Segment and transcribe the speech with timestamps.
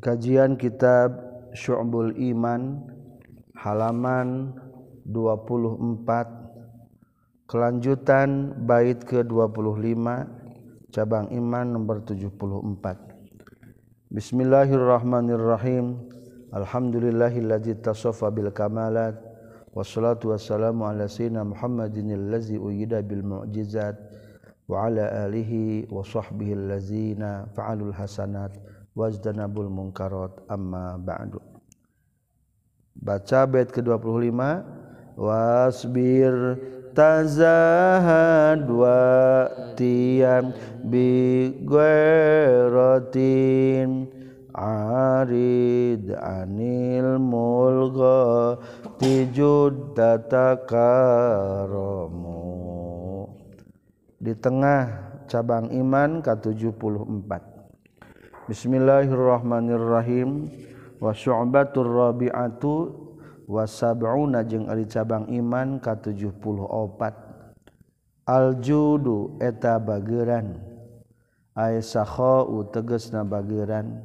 [0.00, 1.12] Kajian kitab
[1.52, 2.88] Syu'bul Iman
[3.52, 4.56] halaman
[5.04, 10.00] 24 kelanjutan bait ke-25
[10.88, 12.32] cabang iman nomor 74
[14.08, 16.00] Bismillahirrahmanirrahim.
[16.48, 19.20] Alhamdulillahillazi tasofa bil kamalat.
[19.76, 24.00] Wassalatu wassalamu ala sayyidina Muhammadin allazi uyida bil mu'jizat.
[24.64, 31.40] Wa ala alihi wa sahbihi allazina fa'alul hasanat wajdanabul munkarat amma ba'du.
[33.00, 34.36] Baca bait ke-25
[35.16, 36.58] wasbir
[36.92, 40.52] tazahad wa tiyam
[40.84, 43.00] bi ghairatin.
[44.50, 48.58] Arid anil mulgha
[48.98, 51.30] tijud tatakaramu
[54.18, 54.90] di tengah
[55.30, 57.49] cabang iman ke-74
[58.50, 60.50] Bismillahirrahmanirrahim.
[60.98, 62.74] Wa syu'batur rabi'atu
[63.46, 66.66] wa sab'una jeung ari cabang iman ka 74
[68.26, 70.58] Aljudu eta bageran.
[71.54, 74.02] Ay sakhau tegasna bageran.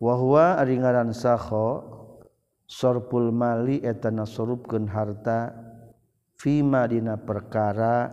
[0.00, 1.84] Wa huwa ari ngaran sakha
[2.64, 5.52] sarful mali eta nasrupkeun harta
[6.40, 8.08] fima dina perkara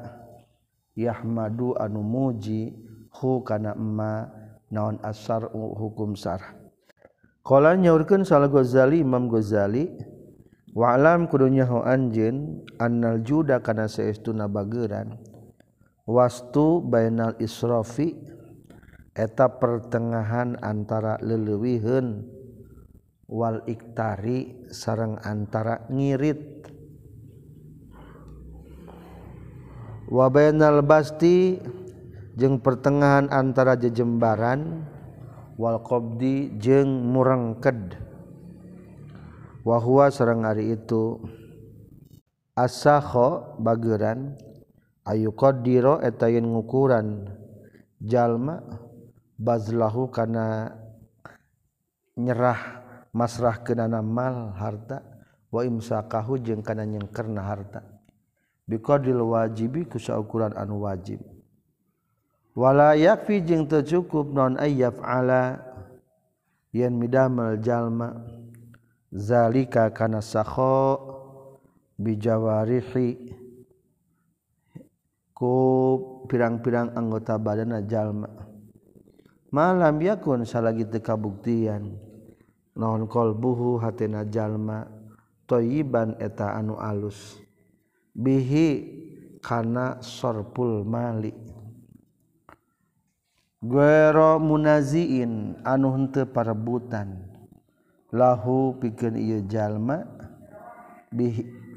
[0.91, 2.75] yahmadu anu muji
[3.15, 4.40] hu kana emma
[4.71, 6.55] naon asar hukum sarah.
[7.43, 9.89] Qala nyaurkeun Sal Ghazali Imam Ghazali
[10.71, 15.19] wa alam kudu nyaho anjeun annal juda kana saestuna bageran
[16.07, 18.15] wastu bainal israfi
[19.17, 22.23] eta pertengahan antara leulewiheun
[23.27, 26.67] wal iktari sareng antara ngirit.
[30.11, 31.55] Wa bainal basti
[32.41, 34.89] jeung pertengahan antara jejembaran
[35.61, 37.93] wal qobdi jeung murengked
[39.61, 41.21] wahwa sareng ari itu
[42.57, 44.33] asakho bageran
[45.05, 47.37] ayu qadira eta yen ngukuran.
[48.01, 48.65] Jalma
[49.37, 50.73] bazlahu kana
[52.17, 52.81] nyerah
[53.13, 55.05] masrah kenana mal harta
[55.53, 57.85] wa imsakahu jeung kana nyengkerna harta.
[58.65, 61.21] Biqadril wajibi kusa ukuran anu wajib.
[62.51, 65.59] wala yakfi jeung teu cukup non ayyaf ala
[66.75, 68.15] yen midamel jalma.
[69.11, 70.95] Zalika kana sakho
[71.99, 73.35] bijawarihi
[75.35, 75.55] ku
[76.31, 78.31] pirang-pirang anggota badan jalma.
[79.51, 81.91] Malam yakun salagi teu kabuktian.
[82.71, 84.87] Naon qalbuhu hatena jalma.
[85.43, 87.35] Thayyiban eta anu alus.
[88.15, 88.67] Bihi
[89.43, 91.50] kana sorpul mali.
[93.61, 97.29] Guero munaziin anu hente parebutan
[98.09, 100.01] lahu pikeun ieu jalma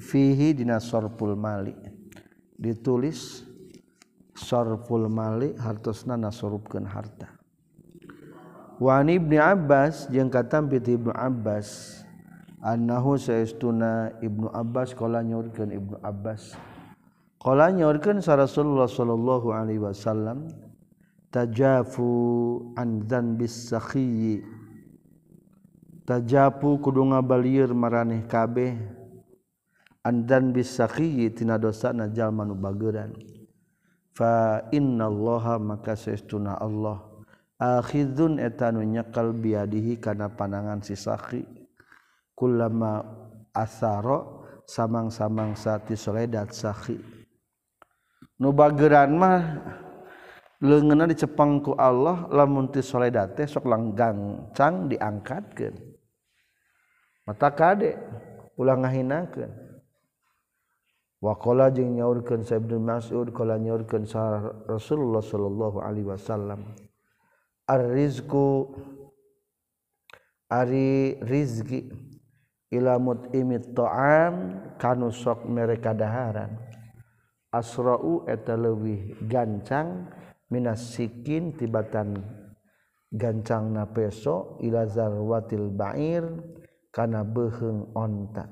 [0.01, 1.77] fihi dina sorful mali.
[2.57, 3.45] Ditulis
[4.33, 7.29] sorful mali hartosna nasorupkeun harta.
[8.81, 12.01] Wa ibni Abbas jeung katam piti Ibnu Abbas
[12.65, 16.57] annahu saestuna Ibnu Abbas qala nyaurkeun Ibnu Abbas.
[17.45, 20.49] Qala nyaurkeun Rasulullah sallallahu alaihi wasallam
[21.35, 22.07] tajafu
[22.79, 24.39] an dzanbis sakhi
[26.07, 28.79] tajafu kudu ngabalieur maraneh kabeh.
[30.05, 33.17] An dzanbis sakhi tina dosana jalma nu bageuran
[34.15, 37.03] fa innallaha maka saestuna Allah.
[37.59, 41.43] Akhidun etanu nyekal biadihi kana panangan si sakhi.
[42.37, 43.01] Kullama
[43.57, 47.01] asaro samang-samang sati soledat sakhi.
[48.37, 49.41] Nu bageran mah
[50.65, 55.77] leungeunna dicepeng ku Allah lamun ti soleda teh sok langgangcang diangkatkeun.
[57.29, 58.01] Mata kade
[58.57, 59.53] ulah ngahinakeun.
[61.21, 66.65] Wa qala jeung nyaurkeun sa Ibnu Mas'ud qala nyaurkeun sa Rasulullah sallallahu alaihi wasallam.
[67.65, 68.73] Ar-rizqu
[70.53, 71.89] ari rizki
[72.73, 76.61] ila mut'imit ta'am kanu sok mereka daharan
[77.55, 80.11] asra'u eta leuwih gancang
[80.53, 82.21] minasikin tibatan
[83.15, 86.27] gancang na peso ilazar watil bair
[86.91, 88.51] kana beheng onta.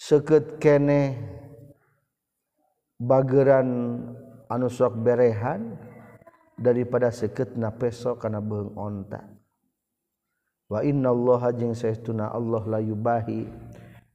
[0.00, 1.20] Seket kene
[2.96, 4.00] bageran
[4.48, 5.76] anu sok berehan
[6.56, 9.20] daripada seket na peso kana beheng onta.
[10.72, 13.44] Wa innallaha jeung saestuna Allah la yubahi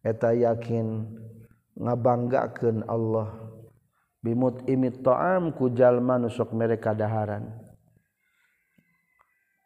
[0.02, 1.06] eta yakin
[1.76, 3.45] ngabanggakeun Allah
[4.26, 7.46] bimut imit to'am kujalma nusok mereka daharan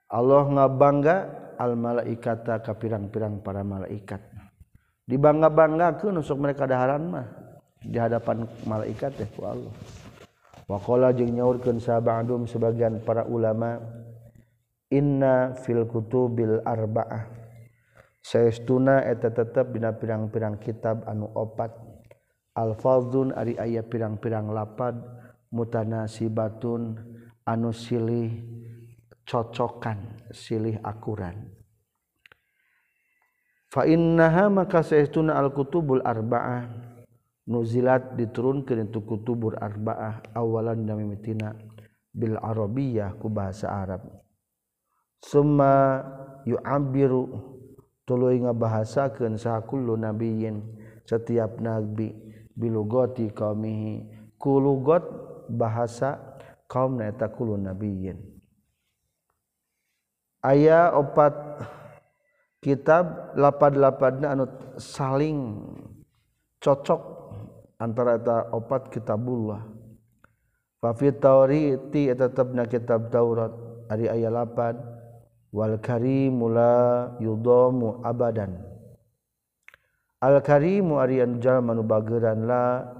[0.09, 1.17] Allah ngabangga
[1.61, 4.17] al malaikata ka pirang-pirang para malaikat.
[5.05, 7.27] Dibangga-bangga ke nusok mereka daharan mah?
[7.85, 9.73] Di hadapan malaikat teh ku Allah.
[10.65, 13.77] Waqala jeung nyaurkeun sabandum sebagian para ulama
[14.89, 17.29] inna fil kutubil arba'ah.
[18.25, 21.88] Saestuna eta tetep dina pirang-pirang kitab anu opat.
[22.59, 24.99] alfaldun ari ayah pirang-pirang lapad
[25.55, 26.99] mutana sibatun
[27.47, 28.43] anu silih
[29.23, 31.47] cocokan silih akuran.
[33.69, 36.65] Fa innaha maka saestuna al-kutubul arba'ah
[37.45, 41.53] nuzilat diturunkeun itu kutubur arba'ah awalan damitina
[42.09, 44.05] bil arabiyah ku bahasa arab.
[45.21, 46.01] Summa
[46.49, 47.29] yu'abbiru
[48.09, 50.65] tuluy ngabahasakeun saha kullu nabiyyin
[51.05, 52.28] setiap nabi.
[52.59, 54.03] Bilugati qaumihi.
[54.35, 55.03] Kulugot
[55.47, 56.19] bahasa
[56.67, 58.39] kaum eta kullu nabiyyin
[60.43, 61.35] aya opat
[62.63, 64.45] kitab lapad-lapadna anu
[64.79, 65.59] saling
[66.63, 67.01] cocok
[67.79, 69.63] antara eta opat kitabullah.
[70.79, 73.51] Fa fi tauriti eta tetepna kitab Taurat
[73.91, 74.79] ari aya lapad
[75.51, 76.75] wal karimu la
[77.19, 78.68] yudamu abadan
[80.19, 82.91] Al-karimu Aryan Jalmanu bageranlah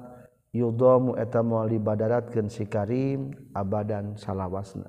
[0.56, 4.88] yudomu eta muali badaratkeun si Karim abadan salawasna.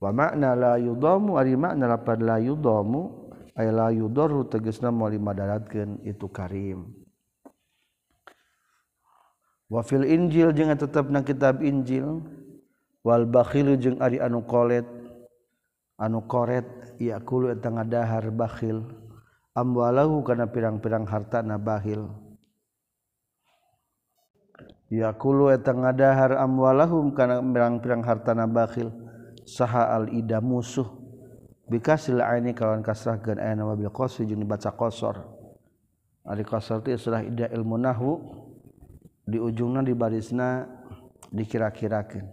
[0.00, 3.28] Wa makna la yudomu ari makna lapad la yudomu
[3.58, 6.96] ay la yudoru tegesna muali badaratkeun itu Karim.
[9.68, 12.24] Wa fil Injil jeung tetepna kitab Injil
[13.04, 14.88] wal bakhilu jeung ari anu kolet
[16.00, 16.64] anu koret
[16.96, 18.80] yaqulu eta ngadahar bakhil
[19.58, 22.06] amwalahu karena pirang-pirang harta nabahil.
[24.88, 28.88] Yakuluhar amwalahum karena pirang-pirang harta nabakhil
[29.44, 30.88] saha al-ida musuh.
[31.68, 35.28] Bikasil ini kawan kasrahkeun aya wabil qasri jeung dibaca qasar.
[36.24, 38.12] Ari qasar teh istilah ida ilmu nahwu
[39.28, 40.64] di ujungna di barisna
[41.28, 42.24] dikira-kirakeun.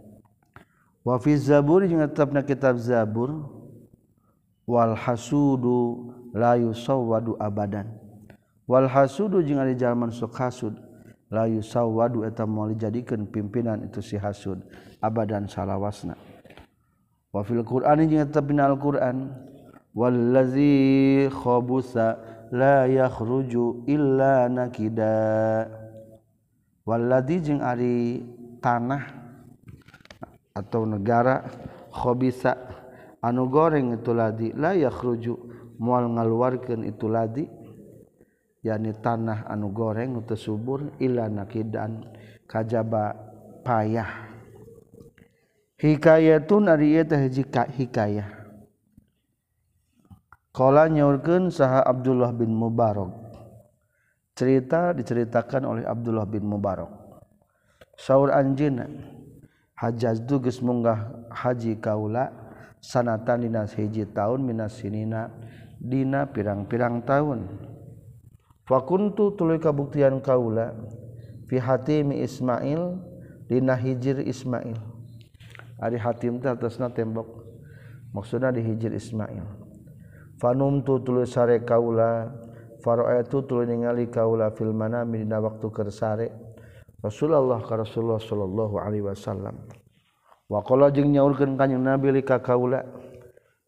[1.04, 3.52] Wa fi zabur jeung tetepna kitab zabur.
[4.64, 7.88] Wal hasudu layu sawwadu abadan.
[8.68, 10.76] Wal hasudu jeung ari jalman sok hasud
[11.32, 14.60] layu sawwadu eta moal dijadikeun pimpinan itu si hasud
[15.00, 16.20] abadan salawasna.
[17.32, 19.32] Wa fil qur'ani jeung eta bina al qur'an
[19.96, 22.20] wallazi khabusa
[22.52, 25.72] la yakhruju illa nakida.
[26.84, 28.28] Wallazi jeung ari
[28.60, 29.24] tanah
[30.52, 31.48] atau negara
[31.96, 32.60] khobisa
[33.24, 37.46] anu goreng itu ladi la yakhruju mual ngaluarkan itu ladi
[38.66, 42.02] yani tanah anu goreng untuk subur ila nakidan
[42.50, 43.14] kajaba
[43.62, 44.26] payah.
[45.76, 48.30] Hikayatun ari eta hiji hikayah.
[50.56, 53.12] Qala nyaurkeun saha Abdullah bin Mubarak.
[54.36, 56.88] Cerita diceritakan oleh Abdullah bin Mubarak.
[58.00, 58.88] Saur anjeunna
[59.76, 62.32] hajaz tu geus munggah haji kaula
[62.80, 65.28] sanatan dina hiji taun minas sinina.
[65.86, 67.46] dina pirang-pirang tahun.
[68.66, 70.74] Fakuntu tuluy kabuktian kaula
[71.46, 72.98] fi hatimi Ismail
[73.46, 74.74] dina hijir Ismail.
[75.78, 77.46] Ari hatim teh atasna tembok
[78.10, 79.46] maksudna di hijir Ismail.
[80.42, 82.34] Fanumtu tuluy sare kaula
[82.82, 86.28] faraaitu tuluy ningali kaula fil manami dina waktu kersare
[87.06, 89.54] Rasulullah ka Rasulullah sallallahu alaihi wasallam.
[90.50, 92.82] Wa qala jeung nyaurkeun kanjing Nabi li ka kaula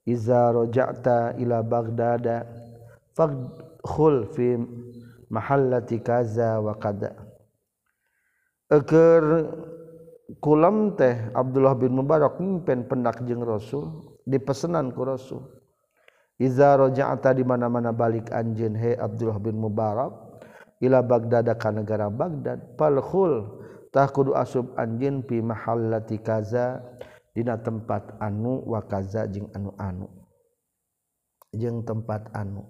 [0.07, 2.47] iza roja'ta ila baghdada
[3.11, 4.55] fakhul fi
[5.27, 7.11] mahallati kaza wa kada
[8.71, 9.23] eker
[10.43, 15.43] kulam teh Abdullah bin Mubarak mimpin pendak jeung Rasul dipesenan ku Rasul.
[16.37, 20.13] Iza roja'ta di mana-mana balik anjeun he Abdullah bin Mubarak
[20.83, 23.57] ila baghdada ka negara Baghdad falkhul
[23.89, 26.83] tah kudu asub anjeun fi mahallati kaza.
[27.37, 30.09] dina tempat anu wakaza jeung anu-anu
[31.53, 32.65] jeung tempat anu.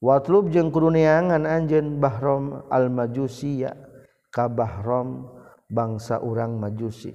[0.00, 3.76] Watlub jeung kuruniangan anjeun bahrom al majusiya
[4.32, 5.28] ka bahrom
[5.68, 7.12] bangsa urang majusi.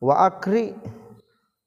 [0.00, 0.72] Wa akri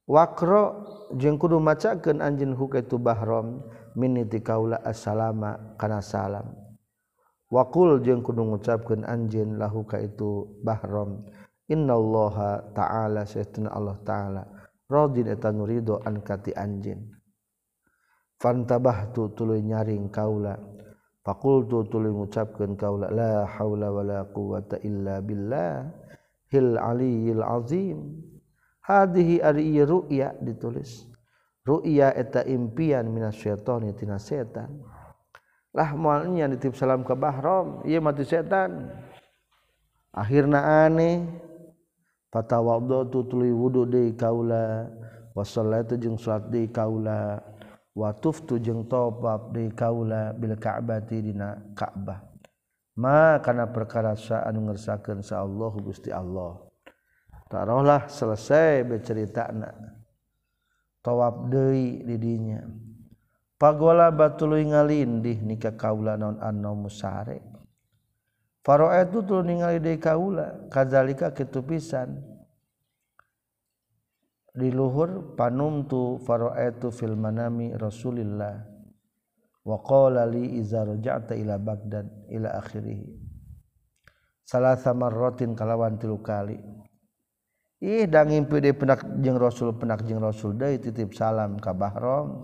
[0.10, 0.84] wakro
[1.16, 3.64] jeung kudu macakeun anjeun hukaitu bahrom
[3.94, 6.52] miniti kaula assalama kana salam.
[7.50, 11.24] Wakul jeung kudu ngucapkeun anjeun lahu ka itu bahrom.
[11.70, 14.44] Innallaha ta'ala saytuna Allah ta'ala
[14.90, 17.14] radin eta nurido an kati anjin.
[18.42, 20.58] Fantabahtu tuluy nyaring kaula.
[21.22, 25.94] Fakultu tuluy ngucapkeun kaula la haula wala quwata illa billah
[26.50, 28.18] hil aliyil azim.
[28.82, 31.06] Hadhihi ari ru'ya ditulis.
[31.62, 34.82] Ru'ya eta impian minas syaitani tina setan.
[35.70, 38.90] Lah moalnya nitip salam ke bahrom ieu mati setan.
[40.10, 41.30] Akhirna aneh
[42.30, 44.86] Fatawaddo tu tuluy wudu deui kaula
[45.34, 47.42] wa sallaitu jeung salat deui kaula
[47.98, 52.22] wa tuftu jeung tawaf deui kaula bil ka'bati dina Ka'bah.
[53.02, 56.70] Ma kana perkara sa anu ngersakeun sa Allah Gusti Allah.
[57.50, 59.74] Tarohlah selesai beceritana.
[61.02, 62.62] Tawaf deui di dinya.
[63.58, 67.49] Pagola batuluy ngalindih nikah kaula non anno musare.
[68.60, 72.20] Faro itu tuh ningali di kaula kadzalika kitu pisan.
[74.52, 78.60] Di luhur panum tu faro itu fil manami Rasulillah.
[79.64, 83.06] Wa qala li iza raja'ta ila Baghdad ila akhirih.
[84.44, 86.58] Salah marratin kalawan tilu kali.
[87.80, 92.44] Dah ngimpi di penak jeng rasul penak jeng rasul day titip salam ka Bahrom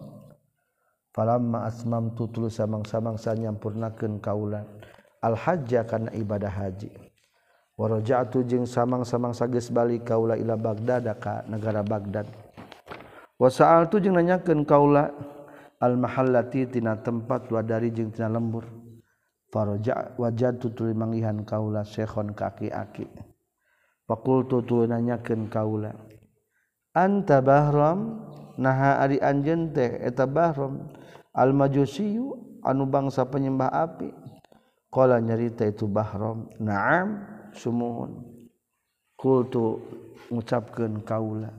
[1.11, 4.63] palama asmam tutul samang-samangsa nyampurnaken kaulan
[5.25, 6.93] al-hajja kana ibadah haji.
[7.73, 12.29] Waraja'tu jeung samang-samang sages balik kaula ila Baghdad ka negara Baghdad.
[13.41, 15.09] Wa sa'altu jeung nanyakeun kaula
[15.81, 18.69] al-mahallati tina tempat wa dari jeung tina lembur.
[19.49, 23.07] Faraja wajadtu tuluy mangihan kaula syekhon kaki-aki
[24.03, 25.95] fakultu tu nanyakeun kaula
[26.91, 28.19] anta bahram?
[28.55, 30.87] Naha ari anjeun teh eta bahram
[31.35, 34.11] al majusiyu anu bangsa penyembah api.
[34.95, 37.19] Kala nyarita itu Bahram, "Na'am,
[37.51, 38.23] sumuhun."
[39.19, 39.83] Kultu
[40.31, 41.51] ngucapkeun kaula.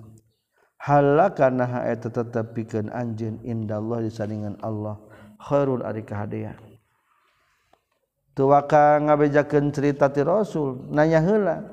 [0.81, 4.97] Halaka naha eta tetep pikeun anjeun indallah disandingan Allah
[5.37, 6.57] khairun ari kahadean.
[8.37, 11.65] tu waka ngabejakeun cerita ti Rasul, nanya heula.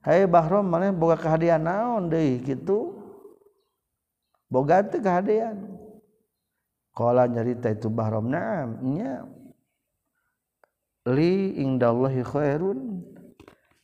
[0.00, 2.96] Hai Bahrom Bahram maneh boga kahadean naon deui kitu?
[4.48, 5.56] Boga teu kahadean.
[6.96, 9.24] Kala nyarita itu Bahram, "Na'am, nya."
[11.10, 13.02] li indallahi khairun.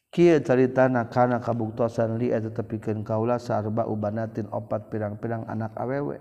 [0.08, 6.16] Kieu caritana kana kabuktosan li eta tepikeun kaula sarba ubanatin opat pirang-pirang anak awewe.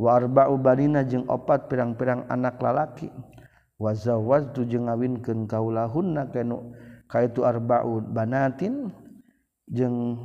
[0.00, 3.12] Wa arba ubanina jeung opat pirang-pirang anak lalaki.
[3.76, 6.72] Wa zawwajtu jeung ngawinkeun kaulahunna kanu
[7.04, 8.88] kaitu arba'u banatin
[9.68, 10.16] jeung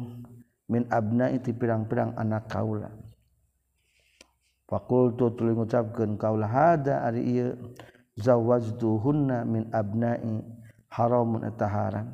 [0.71, 2.95] min abna itu pirang-pirang anak kaula.
[4.71, 7.57] Fakultu tuluy ngucapkeun kaula hada ari ieu.
[8.19, 10.43] zawajtuhunna min abna'i
[10.91, 12.11] haramun ataharan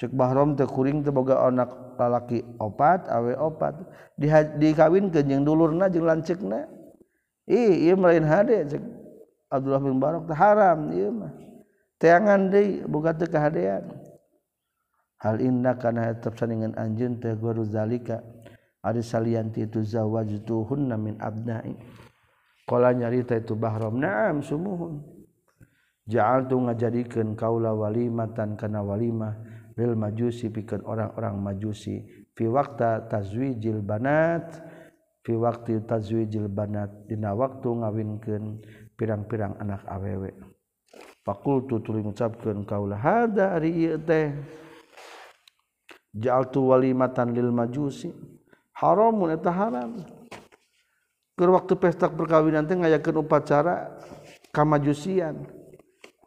[0.00, 3.78] cek bahrom teh kuring teh boga anak lalaki opat awe opat.
[4.18, 4.26] Di
[4.58, 6.66] dikawinkeun jeung dulurna jeung lanceukna
[7.46, 8.82] ih ieu lain hade cek
[9.52, 11.30] Abdullah bin Barok teh haram ieu mah.
[12.02, 13.94] Teangan deui boga teu kahadean.
[15.22, 18.18] Hal inna kana tetep saningan anjeun teh guru zalika.
[18.82, 21.78] Ari salianti itu zawajtuhunna min abna'i.
[22.68, 23.98] Kala nyarita itu Bahram.
[23.98, 25.02] Naam sumuhun.
[26.06, 29.38] Ja'al tu ngajadikeun kaula walimatan kana walimah
[29.78, 32.02] lil majusi pikeun orang-orang majusi.
[32.34, 34.58] Fi waqta tazwijil banat
[35.22, 38.62] fi waqti tazwijil banat dina waktu ngawinkeun
[38.98, 40.34] pirang-pirang anak awewe.
[41.22, 44.34] Fakultu tuluy ngucapkeun kaula hada ari ieu teh?
[46.18, 48.10] Ja'altu walimatan lil majusi.
[48.74, 50.02] Haramun eta haram.
[51.36, 53.98] Keur waktu pesta perkawinan teh ngayakeun upacara
[54.52, 55.48] kamajusian.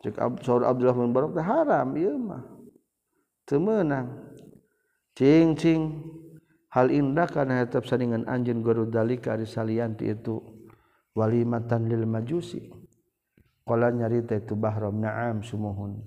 [0.01, 2.43] Cek saur Abdullah bin Barak teh haram ieu mah.
[3.45, 4.33] Teu meunang.
[5.13, 5.81] Cing cing.
[6.73, 10.41] Hal indah kana hetep sandingan anjeun guru dalika ari salianti itu.
[11.15, 12.67] Walimatan lil majusi.
[13.63, 16.03] Qala nyarita itu bahram na'am sumuhun.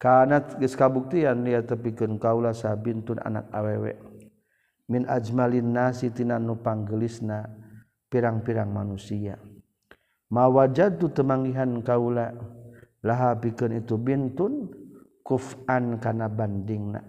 [0.00, 4.00] Kanat geus kabuktian dia tepikeun kaula sah bintun anak awewe
[4.90, 7.46] min ajmalin nasi tina nu panggelisna
[8.10, 9.38] pirang-pirang manusia.
[10.30, 12.34] Mawajadu temangihan kaula
[13.06, 14.68] laha pikeun itu bintun
[15.22, 17.02] kuf'an kana bandingna.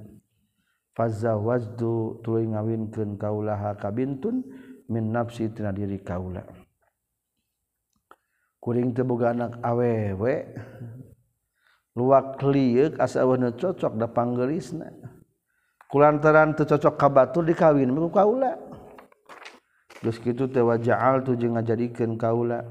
[0.94, 4.46] Fazawajdu tuluy ngawinkeun kaula ka bintun
[4.90, 6.46] min nafsi tina diri kaula.
[8.62, 10.54] Kuring teu boga anak awewe
[11.98, 14.86] luak liuk asa aweuna cocok da panggerisna
[15.90, 18.54] kulantaran teu cocok ka batur dikawin ku kaula.
[20.02, 22.66] gitu tewa jaal tu je ngajadikan kaula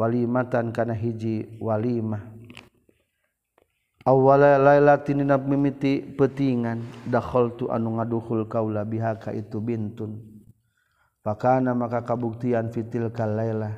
[0.00, 2.32] walimatan kana hiji walimah.
[4.04, 10.20] Awala lailatin dina mimiti petingan dakhaltu anu ngaduhul kaula bihaka itu bintun.
[11.24, 13.72] Fakana maka kabuktian fitil kalailah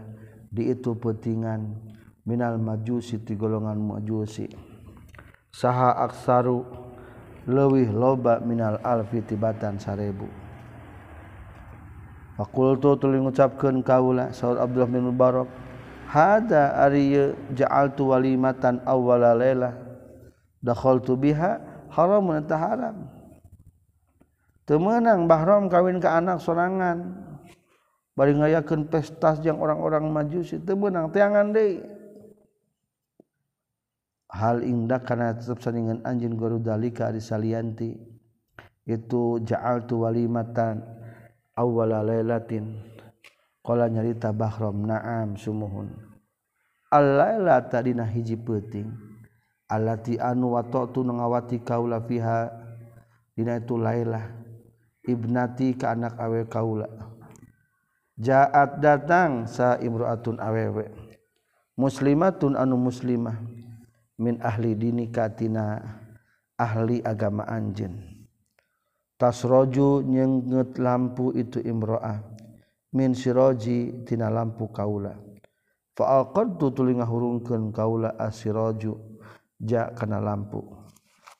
[0.50, 1.78] di itu petingan
[2.26, 4.50] minal majusi ti golongan majusi.
[5.54, 6.66] Saha aksaru
[7.46, 10.45] leuwih loba minal alfi tibatan sarebu.
[12.36, 15.48] fakultu tuli ngucapkeun kaula saur Abdullah bin Mubarak
[16.06, 19.72] hada ari ja'altu walimatan awwala laila
[20.60, 21.58] dakhaltu biha
[21.90, 22.96] haramun ta haram.
[24.66, 27.14] Teu meunang bahram kawin ka anak sorangan
[28.18, 31.80] bari ngayakeun pesta jeung orang-orang majusi teu meunang teangan deui.
[34.26, 37.94] Hal indah karena tetap saningan anjin guru dalika disalianti
[38.84, 40.82] itu ja'altu walimatan
[41.56, 42.76] awwala lailatin
[43.64, 45.90] qala nyarita Bahram na'am sumuhun.
[46.92, 48.86] Al-lailata dina hiji peuting.
[49.66, 52.46] Allati anu watatu ngawati kaula fiha.
[53.34, 54.22] Dina itu lailah
[55.02, 56.86] ibnati ka anak awe kaula.
[58.16, 60.88] Jaat datang sa imraatun awewe.
[61.74, 63.36] Muslimatun anu muslimah.
[64.16, 65.82] Min ahli dini katina
[66.56, 68.15] ahli agama anjeun.
[69.16, 72.20] Tasroju nyenget lampu itu imro'ah.
[72.96, 75.16] Min siroji tina lampu kaula.
[75.96, 78.96] Fa'aqadtu tuluy ngahurungkeun kaula asiraju
[79.60, 80.64] ja kana lampu.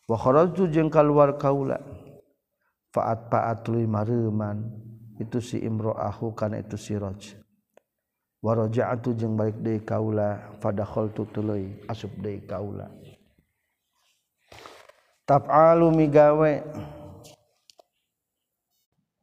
[0.08, 1.80] Wa kharajtu jeung kaluar kaula.
[2.92, 4.64] Fa'at pa'at tuluy mareuman
[5.20, 7.36] itu si imro'ahu kana itu siraj
[8.44, 12.88] wa raja'tu jeung balik deui kaula fadakhaltu tuluy asup deui kaula.
[15.26, 16.62] Taf'alu migawe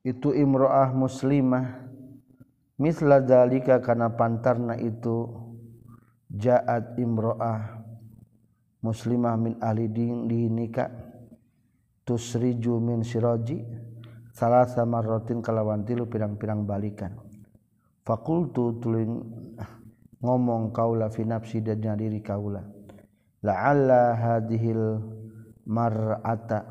[0.04, 1.88] itu imro'ah muslimah.
[2.78, 5.32] Misla dalika kana pantarna itu
[6.28, 7.80] ja'at imro'ah
[8.84, 10.92] muslimah min ahli din dinika
[12.04, 13.64] tusriju min siraji
[14.36, 17.16] salasa marratin kalawan tilu pirang-pirang balikan.
[18.04, 19.24] Fakultu tuling
[20.20, 22.60] ngomong kaula fi nafsi dan diri kaula.
[23.40, 25.00] La'alla hadhil
[25.64, 26.68] mar'ata.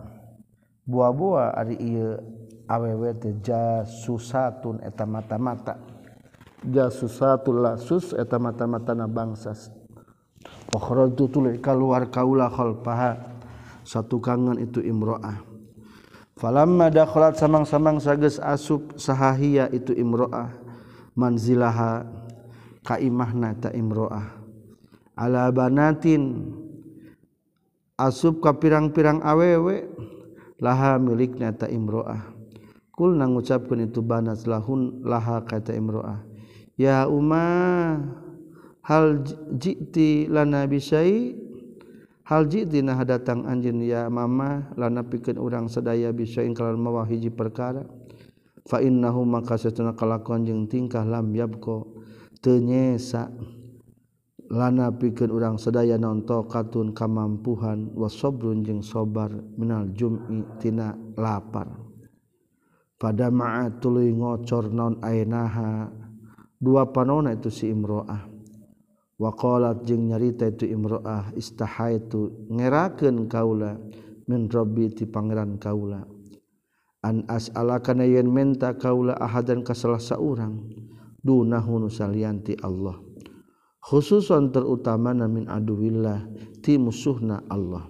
[0.84, 5.78] Buah-buah ari ieu awewt ja susatun eta mata-mata.
[6.62, 9.70] Ja susatu lasus eta mata-mata na bangsas.
[10.70, 13.32] Pokhrol tu tulis keluar kaulah khalfaha
[13.82, 15.42] satu kangen itu imro'ah.
[16.38, 20.50] Falamma dakhalat samang-samang sages asub sahahia itu imro'ah.
[21.12, 22.08] Manzilaha
[22.82, 24.40] ka imahna ta imro'ah.
[25.12, 26.50] Ala banatin
[28.00, 29.86] asub ka pirang-pirang awewe
[30.56, 32.31] laha milikna ta imro'ah.
[33.00, 36.20] Na ngucapkan itu banas lahun laha kata imro'ah.
[36.78, 37.98] Ya umma
[38.84, 39.24] hal
[39.56, 41.34] jiti lana bisai
[42.28, 47.32] hal jiti nah datang anjeun ya mama lana pikeun urang sadaya bisain kalawan mawa hiji
[47.32, 47.82] perkara.
[48.62, 51.98] Fa innahu maka satuna kalakuan jeung tingkah lam yabko
[52.38, 53.32] teu nyesa
[54.52, 61.82] lana pikeun urang sadaya nonto katun kamampuhan wa sabrun jeung sabar minal jum'i tina lapar
[63.02, 65.90] pada ma tulu ngocor non ainaha
[66.62, 68.30] dua panona itu si imroah.
[69.18, 73.74] Wakolat jeng nyarita itu imroah istaha itu ngeraken kaula
[74.30, 76.06] min robbi ti pangeran kaula.
[77.02, 80.70] An as'alaka kana yen menta kaula ahadan ka salah saurang
[81.26, 83.02] dunahu salianti Allah.
[83.82, 86.22] Khususan terutama min aduwillah
[86.62, 87.82] ti musuhna Allah.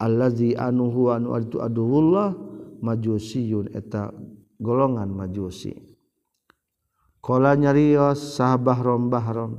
[0.00, 2.32] Allazi anu huwa anu aduwullah
[2.80, 4.12] majusiyun eta
[4.60, 5.72] golongan majusi.
[7.20, 9.52] Kala nyarios sahabah rom bahrom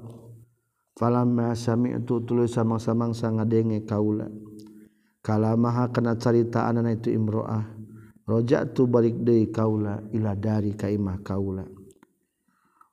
[0.98, 4.30] falamma sami'tu tulis samang-samang sangadenge kaula.
[5.22, 7.78] Kalamaha kana caritaan itu imro'ah.
[8.26, 11.66] Roja'tu balik deui kaula ila dari ka imah kaula.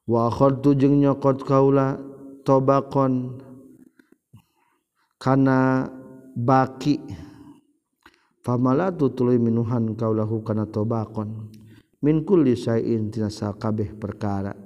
[0.04, 1.96] Wa akhadtu jeung nyokot kaula
[2.44, 3.40] tobakon.
[5.16, 5.88] Kana
[6.36, 7.00] baki
[8.48, 11.52] famalatu tuluy minuhan kaulahu kana tobakon.
[12.00, 14.56] Minkul lisain tinasa kabeh perkara.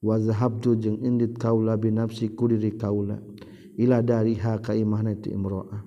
[0.00, 3.20] Wazahabtu jeung indit kaula binafsi kudiri kaula
[3.76, 5.84] ila dariha ka imahna itu imro'ah.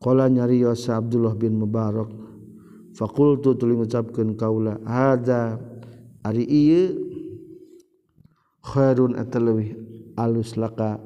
[0.00, 2.08] Qala nyarios Abdullah bin Mubarak
[2.96, 5.60] faqultu tuluy ngucapkeun kaula hadza
[6.24, 6.96] ari ieu
[8.64, 9.76] khairun atalwi
[10.16, 10.96] alus laka.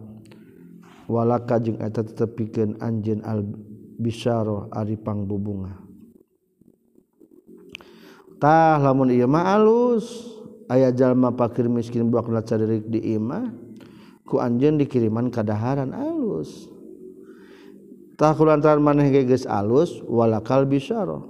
[1.09, 3.43] Walaka jeung eta tetepikeun anjeun al
[3.99, 5.75] bisyaro ari pangbubunga.
[8.39, 10.39] Tah lamun ieu mah alus.
[10.69, 13.49] Aya jalma pakir miskin buak na caririk di imah
[14.29, 16.69] ku anjeun dikiriman kadaharan alus.
[18.21, 21.25] Tah kulantaran maneh geus alus walakal bisyaro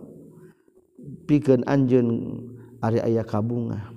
[1.31, 2.35] pikeun anjeun
[2.83, 3.95] ari aya kabunga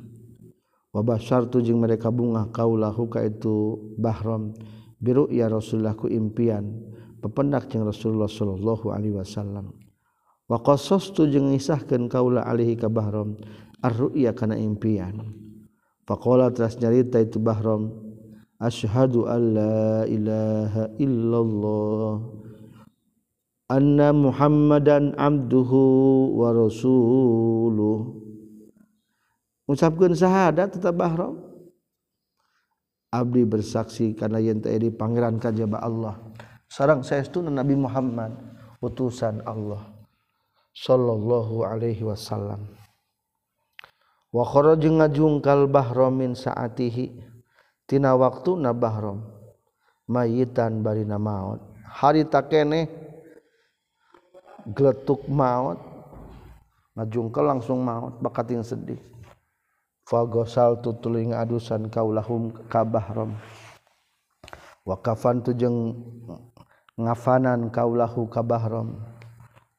[0.93, 4.53] wa basyartu jeung mereka bunga kaulahu ka itu bahram.
[5.01, 6.90] Biru ya rasulullah ku impian.
[7.21, 9.71] Pependak yang Rasulullah Shallallahu Alaihi Wasallam.
[9.71, 9.91] Siapa
[10.51, 13.39] wakostu jengisahkan kaula alihi kaahram
[13.79, 15.31] ar-ru'ya kana impian.
[16.03, 17.87] Faqala teras nyarita itu Bahram
[18.59, 22.15] asyhadu alla ilaha illallah
[23.71, 28.19] anna muhammadan abduhu wa rasuluh.
[29.71, 31.39] Ucapkeun syahadat tetap Bahram
[33.07, 36.19] abdi bersaksi karena yen teh pangeran kajaba Allah
[36.71, 38.31] sarang saestuna Nabi Muhammad.
[38.79, 39.83] Utusan Allah.
[40.71, 42.71] Sallallahu alaihi wasallam.
[44.31, 47.11] Wa kharaja ngajungkal bahra min saatihi.
[47.83, 49.27] Tina waktu na bahram.
[50.07, 51.59] Mayitan barina maut.
[51.83, 52.87] Harita kene
[54.71, 55.77] geletuk maut.
[56.95, 59.03] Ngajungkal langsung maut bakating sedih.
[60.07, 63.35] Fagosal tutuling adusan kaulahum ka bahram.
[64.87, 65.93] Wa kafan tujeng
[66.99, 68.99] ngafanan kaulahu kabahram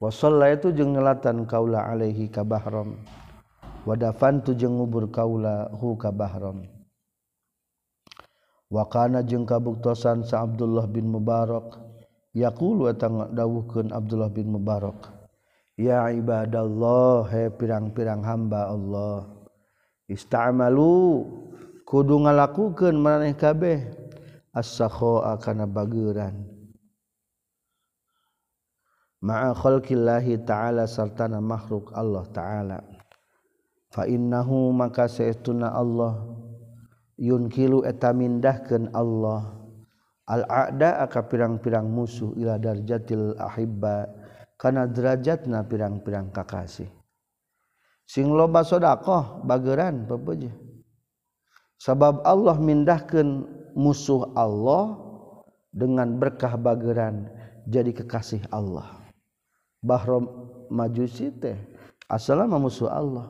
[0.01, 0.11] wa
[0.49, 2.97] itu jeung ngelatan kaula alaihi kabahram
[3.85, 6.65] wadafan tu jeung ngubur kaula hu kabahram
[8.73, 11.93] wa kana jeung kabuktosan sa Abdullah bin Mubarak.
[12.33, 15.13] Yaqulu eta dawuhkeun Abdullah bin Mubarak
[15.77, 19.29] ya ibadallah he pirang-pirang hamba Allah
[20.09, 21.29] istamalu
[21.85, 23.85] kudu ngalakukeun maneh kabeh
[24.57, 26.52] as-sakha kana bageuran
[29.23, 32.79] ma'a khalqillahi ta'ala sartana makhluk Allah ta'ala.
[34.73, 36.27] Maka seuna Allah
[37.17, 39.63] yunkilu eta mindahkan Allah.
[40.27, 44.07] Al-ada aka pirang-pirang musuh ila darjatil ahibba
[44.63, 46.87] kana derajat na pirang-pirang kakasih
[48.07, 50.55] sing loba sodakoh bageran pepeje
[51.83, 53.43] sabab Allah mindahkan
[53.75, 55.03] musuh Allah
[55.75, 57.27] dengan berkah bageran
[57.67, 59.02] jadi kekasih Allah
[59.83, 60.31] bahrom
[60.71, 61.59] majusi teh
[62.09, 63.29] asal musuh Allah.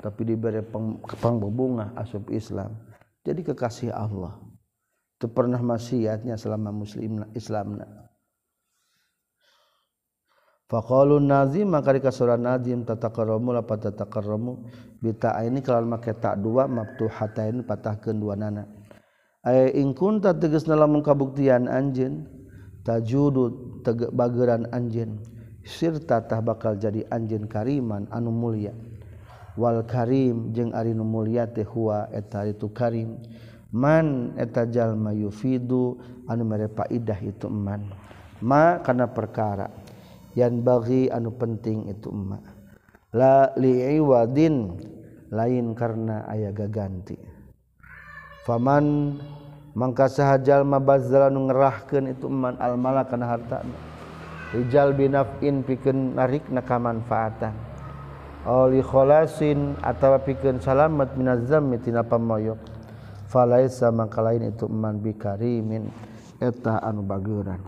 [0.00, 0.64] Tapi diberi
[1.04, 2.72] kepang berbunga asub Islam.
[3.20, 4.40] Jadi kekasih Allah.
[5.20, 8.00] Itu pernah maksiatnya selama muslim Islamna
[10.70, 14.70] faqalu nazim maka di surah nazim tatakaramu la tatakaramu
[15.02, 18.70] bita ini kalau make tak dua maftuhatain patahkeun dua nana.
[19.42, 22.30] Ay in kunta tegasna lamun kabuktian anjeun
[22.86, 23.82] tajudu
[24.14, 25.18] bageran anjeun
[25.64, 28.72] sirtatah bakal jadi anjeun kariman anu mulia.
[29.58, 33.18] Wal Karim jeung Arinu mulia tehua eta itu Karim.
[33.70, 37.90] Man etajallma yufidu anu merepadah itu eman.
[38.40, 39.68] Ma karena perkara
[40.38, 42.40] yang bagi anu penting itu emma
[43.10, 44.78] la liwadin
[45.34, 47.18] lain karena aya gaganti.
[48.46, 49.18] Faman
[49.74, 53.89] mangka sahjallma bazal anu ngerahkan itu eman almala karena hartana.
[54.50, 57.70] Rijal binafin pikeun narik na kamanfaatan
[58.48, 61.44] oli kholasin atawa pikeun salamet minaz
[61.84, 62.58] tina pamoyok.
[63.30, 65.86] Falaisa mangkalain itu man bikarimin
[66.42, 67.62] eta anu bageuran.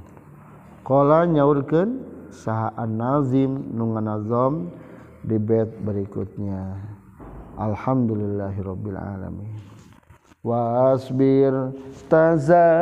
[0.83, 2.03] Qala nyaurkeun
[2.35, 3.95] saha an-nazim nu
[5.23, 6.83] di bait berikutnya.
[7.55, 9.55] Alhamdulillahirabbil alamin.
[10.43, 11.79] Wasbir
[12.11, 12.75] tazahadwa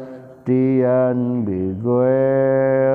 [0.00, 0.17] wa
[0.48, 2.24] Bigue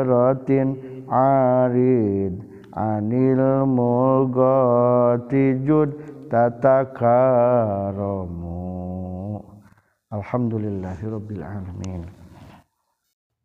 [0.10, 0.74] rotin
[1.06, 2.42] arid
[2.74, 5.94] anil mulga tijud
[6.34, 8.58] tatakaramu.
[10.10, 12.10] Alhamdulillahirabbil alamin.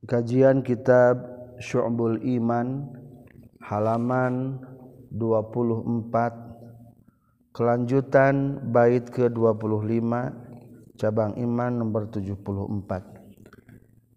[0.08, 1.20] Kajian kitab
[1.60, 2.88] Syu'bul Iman
[3.60, 4.56] halaman
[5.12, 10.00] 24 kelanjutan bait ke-25
[10.96, 13.17] cabang iman nomor 74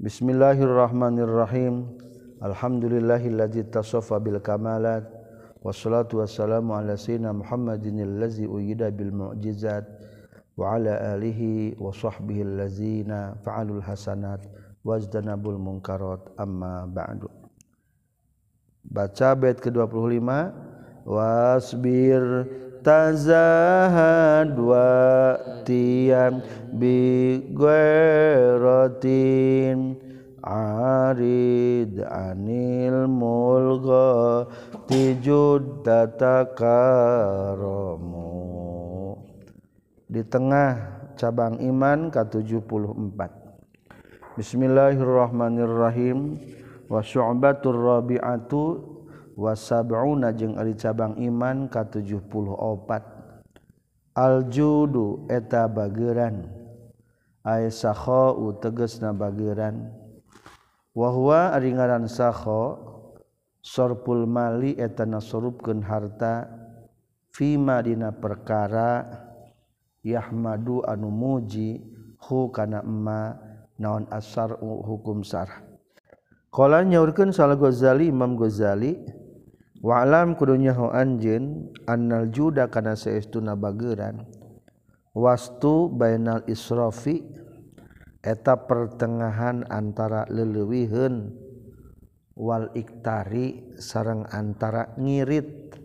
[0.01, 1.85] Bismillahirrahmanirrahim
[2.41, 5.05] Alhamdulillahillazi tasofa bil kamalat
[5.61, 9.85] wassalatu wassalamu ala sayyidina Muhammadin allazi uyida bil mu'jizat
[10.57, 14.41] wa ala alihi wa sahbihi allazina fa'alul hasanat
[14.81, 17.29] wajdanabul munkarat amma ba'du
[18.81, 20.25] baca bait ke-25
[21.05, 22.49] wasbir
[22.81, 26.41] tazahad wa tiyam
[26.73, 29.21] bi ghairatin
[30.51, 34.43] arid anil mulga
[34.91, 38.35] tijud tatakaromu
[40.11, 43.41] di tengah cabang iman ke-74
[44.31, 46.39] Bismillahirrahmanirrahim.
[46.87, 48.63] Wa syu'batur rabi'atu
[49.35, 53.03] wa sab'una jeung ari cabang iman ka-74
[54.11, 56.47] Aljudu eta bageran.
[57.43, 60.00] Aisyakho teges na bageran.
[60.91, 62.77] wahwa ringaran saho
[63.63, 66.49] sorpul mali eta nasorupkeun harta
[67.32, 69.08] fima dina perkara
[70.04, 71.80] yahmadu anu muji
[72.27, 73.38] hu kana emma
[73.82, 75.65] naon asar hukum sarah.
[76.51, 78.99] Kala nyaurkeun Sal Ghazali Imam Ghazali
[79.80, 84.27] wa alam kudunya ho anjeun annal juda kana saestuna bageuran
[85.15, 87.23] wastu bainal israfi
[88.21, 91.34] eta pertengahan antara lelewihen
[92.38, 95.77] wal iktari sarang antara ngirit.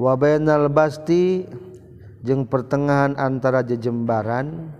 [0.00, 1.44] Wabenal basti
[2.24, 4.78] jeng pertengahan antara jejembaran.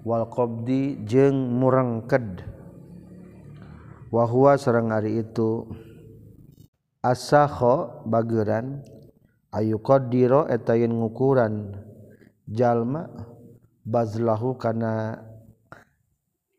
[0.00, 2.40] Wal qabdi jeng murengked.
[4.08, 5.68] Wahua huwa hari itu.
[7.04, 8.80] Asakho bageran.
[9.52, 11.76] Ayu qaddira eta ngukuran.
[12.48, 13.29] Jalma
[13.84, 15.20] bazlahu kana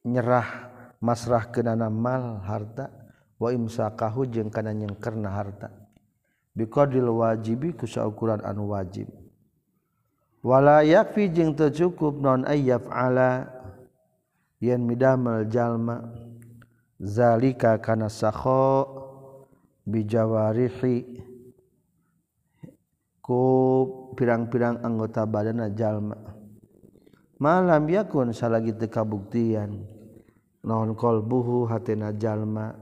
[0.02, 2.90] nyerah masrah kenana mal harta
[3.42, 5.70] wa imsakahu jeung kana nyengkerna harta.
[6.52, 9.08] Biqadil wajibi ku saukuran anu wajib.
[10.42, 13.46] Wala yakfi jeung teu cukup non ayyaf ala
[14.58, 16.02] yen midamel jalma
[16.98, 18.90] zalika kana sakho
[19.86, 21.24] bijawarihi
[23.22, 23.42] ku
[24.18, 26.41] pirang-pirang anggota badanna jalma.
[27.42, 29.82] malam yakun salagi gitu kabuktian.
[30.62, 32.78] Naon kolbuhu hatena jalma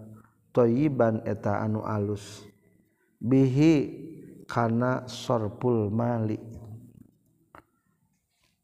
[0.52, 2.44] toyiban eta anu alus.
[3.24, 3.74] Bihi
[4.44, 6.36] kana sorpul mali.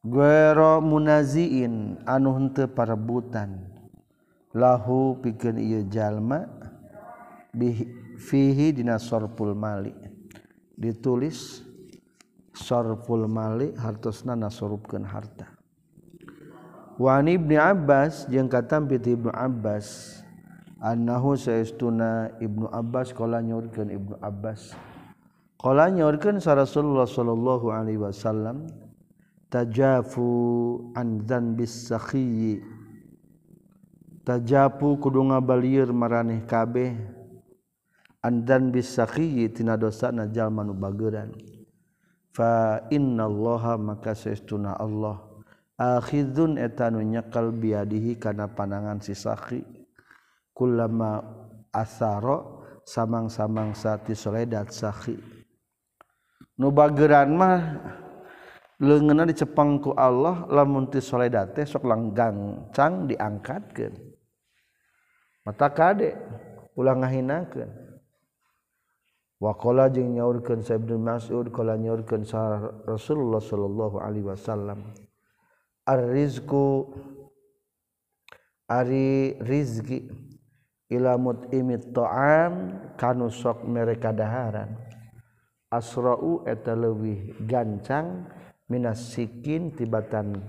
[0.03, 3.71] Guero munaziin anu henteu parebutan.
[4.51, 6.43] Lahu pikeun ieu jalma
[7.55, 7.87] bihi
[8.19, 9.95] fihi dina sorpul mali.
[10.75, 11.63] Ditulis
[12.51, 15.54] sorpul mali hartosna nasorupkeun harta.
[16.95, 20.15] Wa ibni Abbas jeung katam piti Ibnu Abbas
[20.79, 24.71] annahu saestuna Ibnu Abbas qala nyaurkeun Ibnu Abbas.
[25.59, 28.71] Qala nyaurkeun sa Rasulullah sallallahu alaihi wasallam
[29.51, 32.63] tajafu an dzanbis sakhi
[34.23, 36.95] tajafu kudu ngabalieur maraneh kabeh.
[38.23, 41.35] An dzanbis sakhi tina dosana jalma nu bageuran.
[42.31, 45.24] Fa innallaha maka saestuna Allah
[45.75, 49.63] akhidun etanu nyekal biadihi kana panangan si saki
[50.55, 51.23] kullama
[51.75, 55.15] asaro samang-samang sati soledat saki
[56.55, 57.59] nu bageran mah
[58.79, 63.93] leungeunna dicepeng ku Allah lamun ti soledat teh sok langgang cang diangkatkeun.
[65.47, 66.11] Mata kade
[66.75, 67.71] ulah ngahinakeun.
[69.39, 72.23] Wa qala jeung nyaurkeun sa ibnu Mas'ud qala nyaurkeun
[72.87, 74.91] Rasulullah sallallahu alaihi wasallam.
[75.85, 76.89] arrizku
[78.65, 80.09] ari rizki
[80.89, 84.73] ilamut imit to'am kanu sok mereka daharan.
[85.69, 88.29] Asra'u eta leuwih gancang
[88.69, 90.39] minas sikin tibatan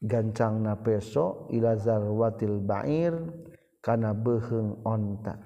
[0.00, 3.16] gancang na peso ila zarwatil ba'ir
[3.80, 5.40] kana beheung onta.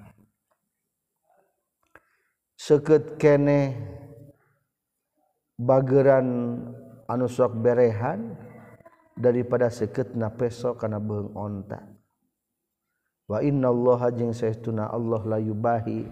[2.61, 3.73] Seket kene
[5.57, 6.61] bageran
[7.09, 8.37] anu sok berehan
[9.15, 11.83] daripada seketna peso kana beung onta.
[13.27, 16.03] Wa innallaha jeung saestuna Allah la yubahi.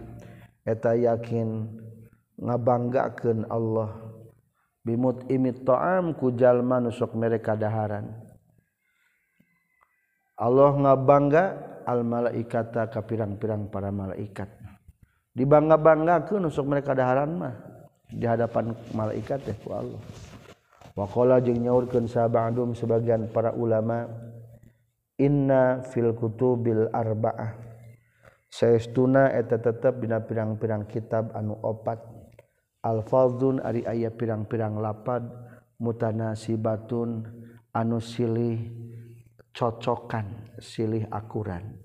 [0.63, 1.67] Eta yakin
[2.39, 4.07] ngabanggakeun Allah.
[4.79, 8.07] Bimut imit ta'am ku jalma nu sok mereka daharan.
[10.39, 11.43] Allah ngabangga
[11.83, 14.47] al malaikata ka pirang-pirang para malaikat.
[15.35, 17.55] Dibangga-banggakeun nu sok mereka daharan mah
[18.07, 19.99] di hadapan malaikat teh ku Allah.
[20.99, 24.11] wakola jeung nyaurkeun sabandum sebagian para ulama
[25.15, 27.55] inna fil kutubil arba'ah.
[28.51, 32.03] Saestuna eta tetep dina pirang-pirang kitab anu opat.
[32.83, 35.23] Alfadzun ari aya pirang-pirang lapad
[35.79, 37.27] mutanasibatun
[37.75, 38.59] anu silih
[39.55, 41.79] cocokan silih akuran.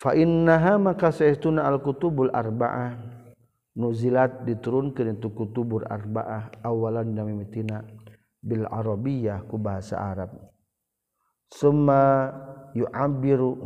[0.00, 3.19] Fa innaha maka saestuna al kutubul arba'ah.
[3.78, 7.86] nuzilat diturunkeun itu kutubur arbaah awalan dami mitina
[8.40, 10.32] bil arabiyah ku bahasa Arab.
[11.50, 12.30] Summa
[12.72, 13.58] yu'abbiru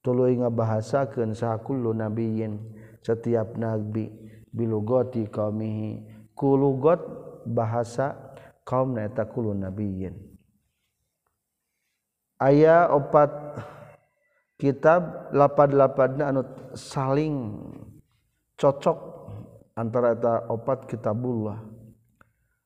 [0.00, 2.62] tuluy ngabahasakeun sakullu nabiyyin
[3.02, 4.10] setiap nabi
[4.54, 6.02] bilugati qaumihi.
[6.38, 7.02] Kulugot
[7.42, 8.14] bahasa
[8.62, 10.14] kaum eta kullu nabiyyin.
[12.38, 13.58] Aya opat
[14.54, 16.46] kitab lapad-lapadna anu
[16.78, 17.58] saling
[18.54, 19.07] cocok
[19.78, 21.62] antara eta opat kitabullah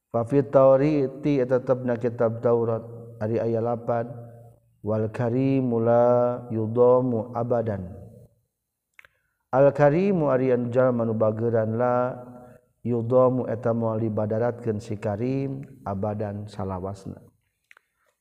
[0.09, 2.81] fa fi tawriti eta tetepna kitab Taurat
[3.21, 8.03] ari aya 8 wal Karim la yudamu abadan.
[9.53, 12.17] Al karimu ari anu jalma nu bageuran la
[12.81, 17.21] yudamu eta moal dibadaratkeun si karim abadan salawasna.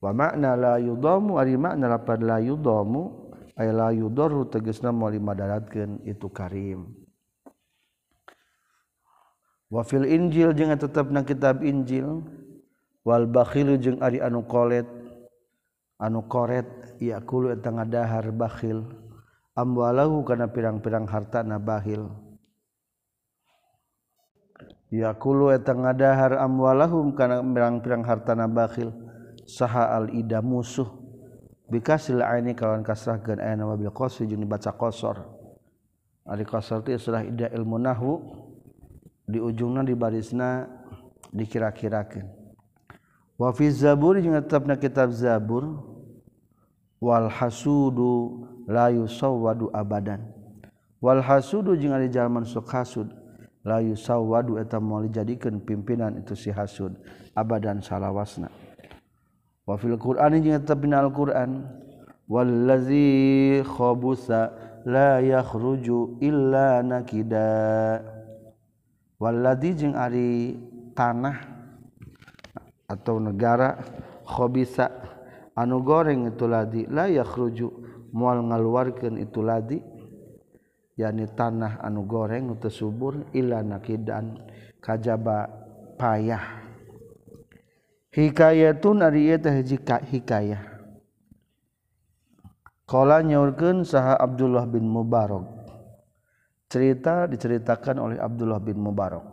[0.03, 6.03] Wa makna la yudamu ari makna lapad la yudamu ay la yudaru tegasna moal dibadaratkeun
[6.03, 7.00] itu karim.
[9.71, 12.21] wafil Injil jangan tetap na kitab Injil.
[13.01, 14.85] Wal bakhilu jeung ari anu kolet.
[15.97, 16.67] Anu koret
[17.01, 18.85] yaqulu eta ngadahar bakhil.
[19.57, 22.11] Amwalahu kana pirang-pirang hartana bakhil.
[24.91, 28.91] Yaqulu eta ngadahar amwalahum kana pirang-pirang hartana bakhil.
[29.47, 30.87] Saha al ida musuh.
[31.71, 35.23] Bikasil aini kawan kasrahkeun ayana wabil qasri jeung dibaca qasar.
[36.27, 38.13] Ari qasar teh istilah ida ilmu nahwu
[39.31, 40.67] di ujungnya di barisna
[41.31, 42.27] dikira-kirakan.
[43.39, 45.87] Wafi zabur juga tetapnya kitab zabur.
[47.01, 50.21] Wal hasudu layu sawwadu abadan.
[51.01, 53.09] Wal hasudu jeung ari jalman sok hasud
[53.65, 56.93] layu sawwadu eta moal dijadikeun pimpinan itu si hasud
[57.33, 58.53] abadan salawasna.
[59.65, 61.65] Wa fil qur'ani jeung tetep dina al-qur'an
[62.29, 64.53] wallazi khabusa
[64.85, 67.97] la yakhruju illa nakida
[69.21, 70.57] waladi jeung ari
[70.97, 71.37] tanah
[72.89, 73.77] atau negara
[74.25, 74.89] khobisa
[75.53, 77.69] anu goreng itu ladi layak rujuk
[78.09, 79.79] mual ngaluarkan itu ladi.
[80.99, 84.37] Yani tanah anu goreng untuk subur ila nakidan
[84.83, 85.49] kajaba
[85.97, 86.61] payah.
[88.11, 90.61] Hikayatun ari eta hiji hikayah.
[92.85, 95.50] Qala nyaurkeun saha Abdullah bin Mubarak.
[96.71, 99.27] cerita diceritakan oleh Abdullah bin Mubarak.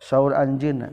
[0.00, 0.88] Saur anjina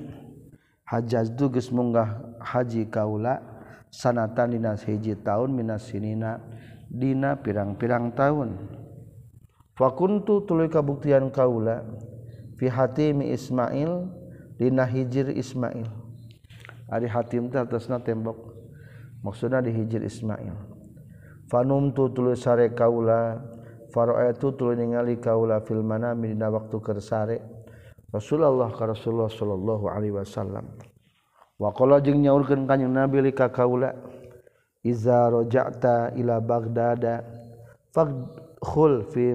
[0.83, 3.39] hajaz duges munggah haji kaula
[3.87, 6.43] sanatan dina hiji tahun minas sinina
[6.91, 8.59] dina pirang-pirang tahun
[9.79, 11.87] fakuntu tuluy kabuktian kaula
[12.59, 14.11] fi hatimi Ismail
[14.59, 15.87] dina hijir Ismail.
[16.91, 18.51] Ari hatim teh atasna tembok
[19.23, 20.55] maksudna di hijir Ismail.
[21.47, 23.39] Fanumtu tuluy sare kaula
[23.93, 27.37] faro itu tuluy ningali kaula fil manami dina waktu keur sare.
[28.07, 30.63] Rasulullah ka Rasulullah sallallahu alaihi wasallam.
[31.57, 33.91] Wa qala jeung nyaurkeun kanjing Nabi li ka kaula
[34.85, 37.25] iza raja'ta ila baghdada
[37.91, 39.33] fadkhul fi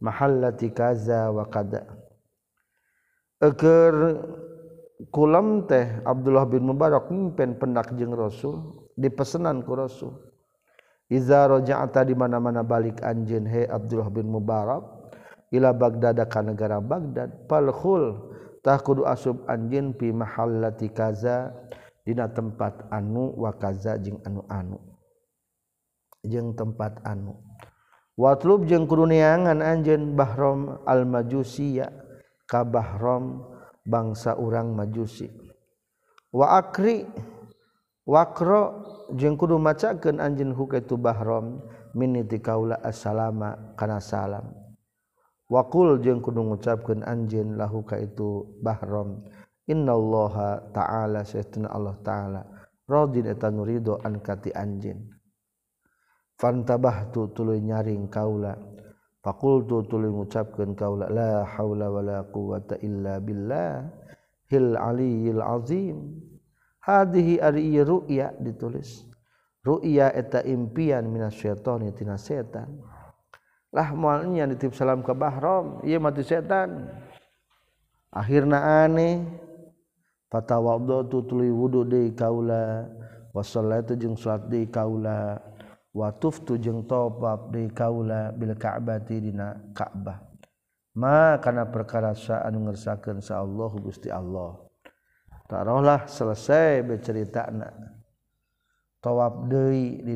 [0.00, 1.84] mahallati kaza wa kada
[3.40, 4.20] Eker
[5.10, 10.29] kulam teh Abdullah bin Mubarak mimpin pendak jeung Rasul dipesenan ku Rasul.
[11.10, 14.86] Izarojata di mana-mana balik anjin he Abdullah bin Mubarak
[15.50, 18.30] ila Baghdad ka negara Baghdad falkhul
[18.62, 21.50] tak kudu asub anjin pi mahallati kaza
[22.06, 24.78] dina tempat anu wa kaza jeung anu-anu.
[26.22, 27.34] Jeung tempat anu.
[28.14, 31.90] Watlub jeung kudu neangan anjeun bahrom al majusiya
[32.46, 33.42] ka bahrom
[33.82, 35.26] bangsa urang majusi.
[36.30, 37.02] Wa akri
[38.10, 38.62] wakro
[39.14, 41.62] jeung kudu macakeun anjeun hukaitu bahram
[41.94, 44.50] miniti kaula assalama kana salam.
[45.50, 49.26] Wakul jeung kudu ngucapkeun anjeun lahu ka itu bahram
[49.66, 52.42] innallaha ta'ala sayyidina Allah ta'ala
[52.86, 55.10] radin eta nurido an kati anjeun.
[56.38, 58.54] Fantabahtu tuluy nyaring kaula.
[59.26, 63.90] Faqultu tuluy ngucapkeun kaula la haula wala quwata illa billah
[64.54, 66.29] hil aliyil azim.
[66.90, 69.06] hadhi ari ieu ru'ya ditulis.
[69.62, 72.80] Ru'ya eta impian minasyaitani tina setan.
[73.70, 76.90] Lah moalnya nitip salam ke bahram ieu mati setan.
[78.10, 79.22] Akhirna aneh
[80.32, 82.90] fatawaddu tuluy wudu deui kaula
[83.30, 85.38] wasallatu jeung salat deui kaula
[85.94, 90.18] wa tuftu jeung tawaf deui kaula bil ka'bati dina ka'bah.
[90.98, 94.69] Ma kana perkara sa anu ngersakeun sa Allah Gusti Allah.
[95.50, 97.66] Tarohlah selesai berceritana
[99.02, 100.14] tawaf deui di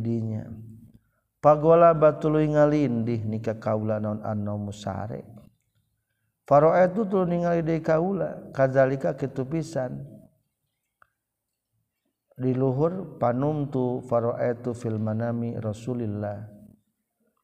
[1.43, 5.35] pagola batul ngalindih nikah kaula non anno musare.
[6.45, 10.07] Faro itu tuh ningali deui kaula kadzalika kitu pisan
[12.37, 16.53] di luhur panumtu faro itu fil manami Rasulillah.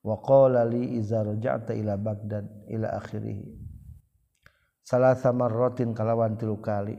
[0.00, 3.40] Wa qala li iza raja'ta ila Baghdad ila akhirih.
[4.80, 6.96] Salasa marratin kalawan tilu kali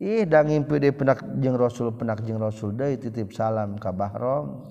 [0.00, 2.72] ih danging pede penak jeng rasul penak jeng rasul.
[2.72, 4.64] Deui titip salam ka bahram.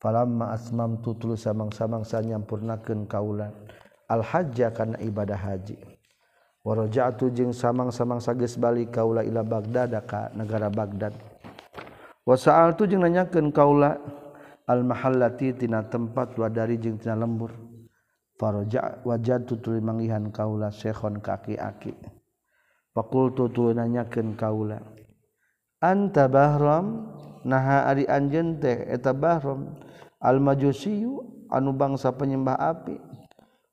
[0.00, 3.48] Falamma asmam tutul samang-samangsa nyampurnakeun kaula
[4.08, 5.80] al hajja kana ibadah haji.
[6.60, 11.12] Wa raja'tu jeung samang-samangsa geus balik kaula ila bagdad ka negara bagdad
[12.24, 14.00] wa sa'altu jeung nanyakeun kaula
[14.64, 17.52] al mahallati tina tempat wa dari jeung tina lembur.
[18.34, 21.94] Faraja wajadtu tuluy manggihan kaula syekhon ka aki-aki.
[22.94, 24.78] pakul tu nanyakeun kaula.
[25.82, 27.10] Anta bahram
[27.44, 29.76] naha ari anjeun teh eta bahram
[30.22, 31.20] al majusiyu
[31.50, 32.96] anu bangsa penyembah api.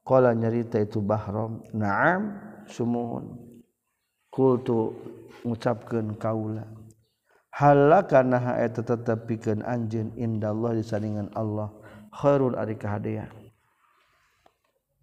[0.01, 2.35] Qala nyarita itu bahram na'am
[2.67, 3.37] sumuhun.
[4.33, 4.97] Kultu
[5.45, 6.65] ngucapkeun kaula.
[7.53, 11.69] Halaka naha eta tetepikeun anjeun indallah disandingan Allah
[12.11, 13.31] Khairul ari kahadean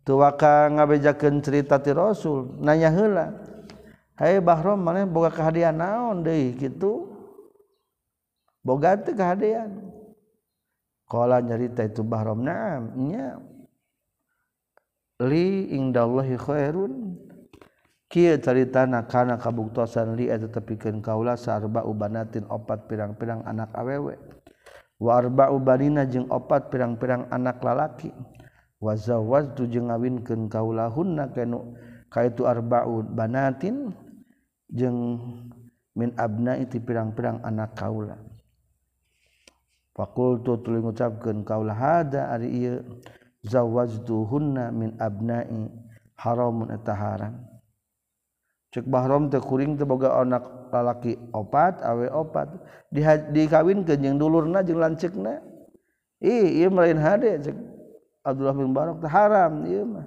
[0.09, 3.37] tuwaka ngabejakeun cerita ti Rasul nanya heula
[4.19, 7.07] Hai Bahrom mana boga kehadian naon deui gitu.
[8.67, 9.79] Boga teh kehadian.
[11.07, 13.39] Qala nyarita itu Bahrom na'am nya.
[15.23, 17.15] Li indallahi khairun.
[18.11, 24.19] Kieu caritana kana kabuktosan li eta tepikeun kaula sarba ubanatin opat pirang-pirang anak awewe.
[24.99, 28.11] Wa arba ubanina jeung opat pirang-pirang anak lalaki.
[28.83, 31.79] Wa zawwajtu jeung ngawinkeun kaula hunna kanu
[32.11, 33.95] kaitu arbaun banatin
[34.73, 35.19] jeung
[35.99, 38.17] min abna itu pirang-pirang anak kaula.
[39.97, 42.79] Fakultu tuluy ngucapkeun kaula hada ari ieu
[43.43, 45.67] zawajtuhunna min abna'i
[46.15, 47.35] haramun eta haram.
[48.71, 52.47] Cek bahrom teh kuring teh boga anak lalaki opat awe opat.
[52.95, 53.03] Di
[53.35, 55.43] dikawinkeun jeung dulurna jeung lanceukna
[56.23, 57.57] ih ieu melain hade cek
[58.23, 60.07] Abdullah bin Barok teh haram ieu mah.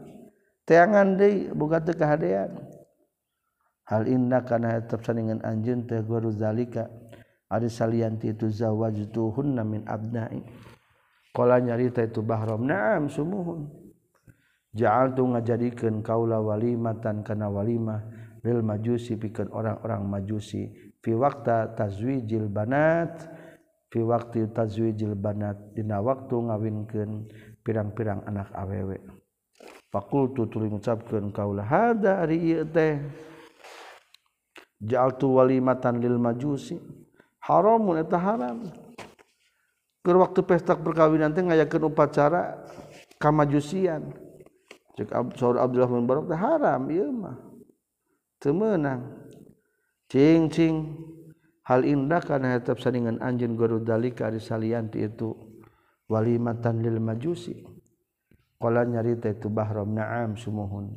[0.64, 2.70] Teangan deui boga teu kahadean.
[3.91, 6.87] hal inda kana tetap saningan anjeun teh guru zalika
[7.51, 10.39] ari salianti itu zawajtuhunna min abnai.
[11.35, 13.67] Qala nyarita itu bahram naam sumuhun.
[14.71, 18.07] Ja'altu ngajadikeun kaula walimatan kana walimah
[18.47, 20.71] lil majusi pikeun orang-orang majusi.
[21.03, 23.27] Fi waqta tazwijil banat
[23.91, 27.27] fi waqti tazwijil banat dina waktu ngawinkeun
[27.63, 28.99] pirang-pirang anak awewe.
[29.91, 32.95] Fakultu tuluy ngucapkeun kaula hada ari ieu teh.
[34.82, 36.82] jaltu walimatan lil majusi.
[37.41, 38.69] Haramun eta haram.
[40.01, 42.65] Keur waktu pesta perkawinan teh ngayakeun upacara
[43.21, 44.09] ka majusian
[44.97, 47.38] cek saur Abdullah bin Barok teh haram ieu mah.
[48.41, 49.29] Teu meunang.
[50.09, 50.75] Cing cing.
[51.61, 55.38] Hal indah kana eta saningan anjeun guru dalika ari salian ti itu.
[56.09, 57.61] Walimatan lil majusi.
[58.57, 60.91] Qala nyarita itu bahram na'am sumuhun.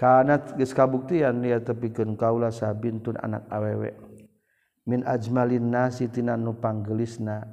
[0.00, 3.92] kanat geus kabuktian dia tepikeun kaula sabintun anak awewe.
[4.88, 7.44] Min ajmalin nasi tina nu panggelisna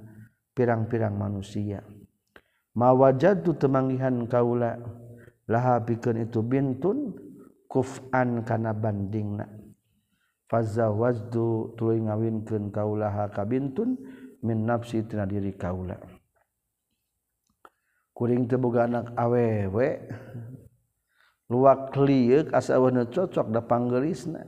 [0.55, 1.83] pirang-pirang manusia.
[2.71, 4.79] Mawajadu temangihan kaula
[5.51, 7.19] laha pikeun itu bintun
[7.67, 9.43] kuf'an kana bandingna.
[10.47, 13.99] Fazawajdu tuluy ngawinkeun kaula ha kabintun
[14.39, 15.99] min nafsi tina diri kaula.
[18.15, 19.87] Kuring teu boga anak awewe
[21.47, 24.43] luak liuk asa nu cocok da panggerisna.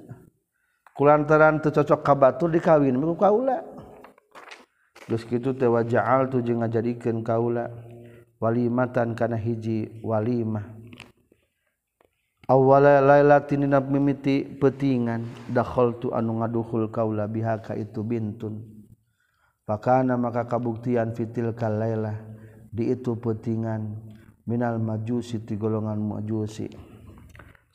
[0.95, 3.63] Kulantaran teu cocok ka batur dikawin ku kaula.
[5.07, 7.71] Geus kitu teh wa ja'altu jeung ngajadikeun kaula.
[8.39, 10.79] Walimatan kana hiji walimah.
[12.49, 15.23] Awala lailatin mimiti petingan
[15.53, 18.65] dakhaltu anu ngaduhul kaula biha ka itu bintun.
[19.69, 22.17] Pakana maka kabuktian fitil kalailah
[22.73, 24.01] di itu petingan
[24.49, 26.88] minal majusi ti golongan majusi.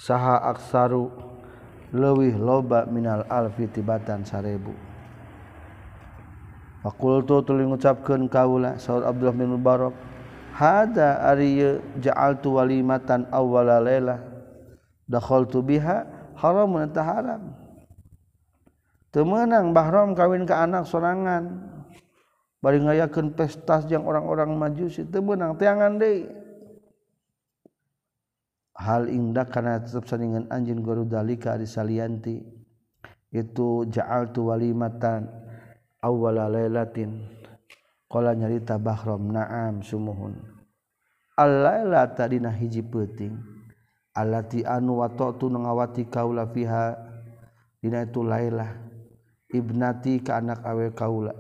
[0.04, 1.08] saha aksaru
[1.88, 4.76] lewih loba minal alfi tibatan sarebu.
[6.84, 9.96] Fakultu tuluy ngucapkeun kaula saur Abdullah bin Mubarak
[10.52, 14.20] hada ari ja'altu walimatan awwala laila
[15.08, 16.04] dakhaltu biha
[16.36, 17.56] haramun ta haram.
[19.08, 21.72] Teu meunang bahram kawin ka anak sorangan
[22.60, 26.43] bari ngayakeun pesta jeung orang-orang majusi teu meunang teangan deui.
[28.84, 32.44] hal indah karena tetap saningan anjing guru dalika ari salianti
[33.32, 35.26] itu ja'al tu walimatan
[36.04, 37.24] awwala lailatin.
[38.06, 40.36] Qala nyarita bahram na'am sumuhun.
[41.34, 43.34] Al-laila tadina hiji peuting
[44.14, 46.94] allati anu watatu ngawati kaula fiha
[47.82, 48.70] dina itu lailah
[49.50, 51.34] ibnati ka anak awe kaula.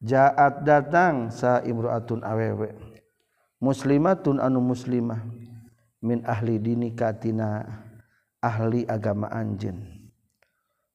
[0.00, 2.72] Jaat datang sa imraatun awewe.
[3.60, 5.20] Muslimatun anu muslimah.
[6.02, 7.62] Min ahli dini katina
[8.42, 10.10] ahli agama anjen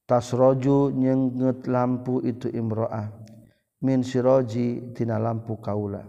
[0.08, 3.12] tasroju nyenget lampu itu imroah
[3.84, 6.02] min siroji tina lampu kaula.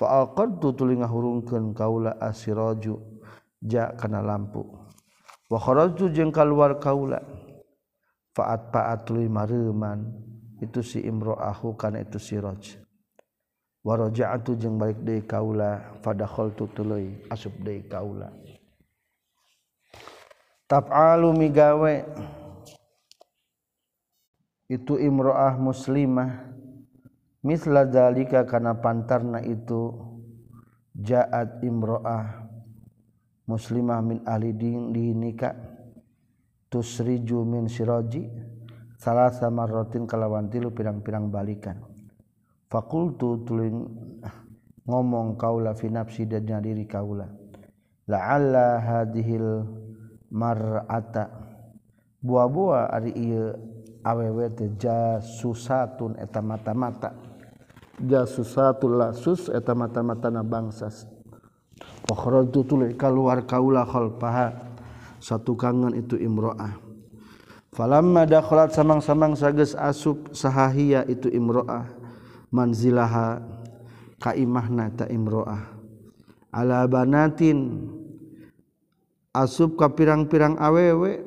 [0.00, 3.20] Fa'alqadtu tuli ngahurungkeun kaula asiraju
[3.60, 4.64] ja kana lampu.
[5.52, 7.20] Wa kharajtu jeung kaluar kaula
[8.32, 10.08] fa'at pa'at tuluy mareuman
[10.64, 12.79] itu si imro'ahu kana itu siraj
[13.80, 18.28] warojaatu jeung balik deui kaula fadakhaltu tuluy asup deui kaula.
[20.70, 21.94] Taf'alu migawe.
[24.70, 26.46] Itu imro'ah muslimah.
[27.42, 29.96] Misla zalika kana pantarna itu
[30.94, 32.46] ja'at imro'ah
[33.50, 35.58] muslimah min ahli din dinika.
[36.70, 38.30] Tusriju min siraji.
[39.00, 41.89] Salah sama rotin kalawan tilu pirang-pirang balikan
[42.70, 43.82] fakultu tuling
[44.86, 47.26] ngomong kaula fi nafsi dan diri kaula.
[48.06, 49.66] La'alla hadhil
[50.30, 51.50] mar'ata.
[52.22, 53.50] Buah-buah ari ieu
[54.06, 57.10] awewe teh jasusatun eta mata-mata.
[58.00, 61.04] Jasusatul lasus eta mata-matana bangsas
[62.08, 64.72] Fakhrajtu tuluy keluar kaula khalfaha.
[65.20, 66.80] Satu kangen itu imro'ah.
[67.76, 71.99] Falamma dakhalat samang-samang sages asup sahahia itu imro'ah
[72.50, 73.40] manzilaha
[74.20, 75.78] kaimahna ta imroah.
[76.50, 77.86] Ala banatin
[79.30, 81.22] asub ka pirang-pirang awewe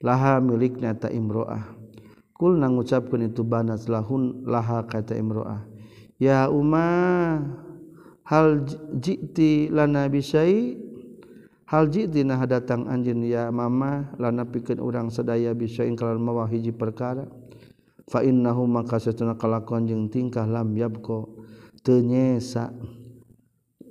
[0.00, 1.76] laha milikna ta imroah.
[2.36, 5.64] Kulna ngucapkeun itu banat lahun laha kata imroah.
[6.20, 7.40] Ya umma
[8.24, 8.64] hal
[8.96, 10.76] jiti lana bisai
[11.68, 16.72] hal jiti nah datang anjeun ya mama lana pikeun urang sadaya bisain kalawan mawa hiji
[16.72, 17.28] perkara.
[18.06, 21.42] fainnahu maka satuna kalakuan jeung tingkah lam yabko
[21.82, 22.70] teu nyesa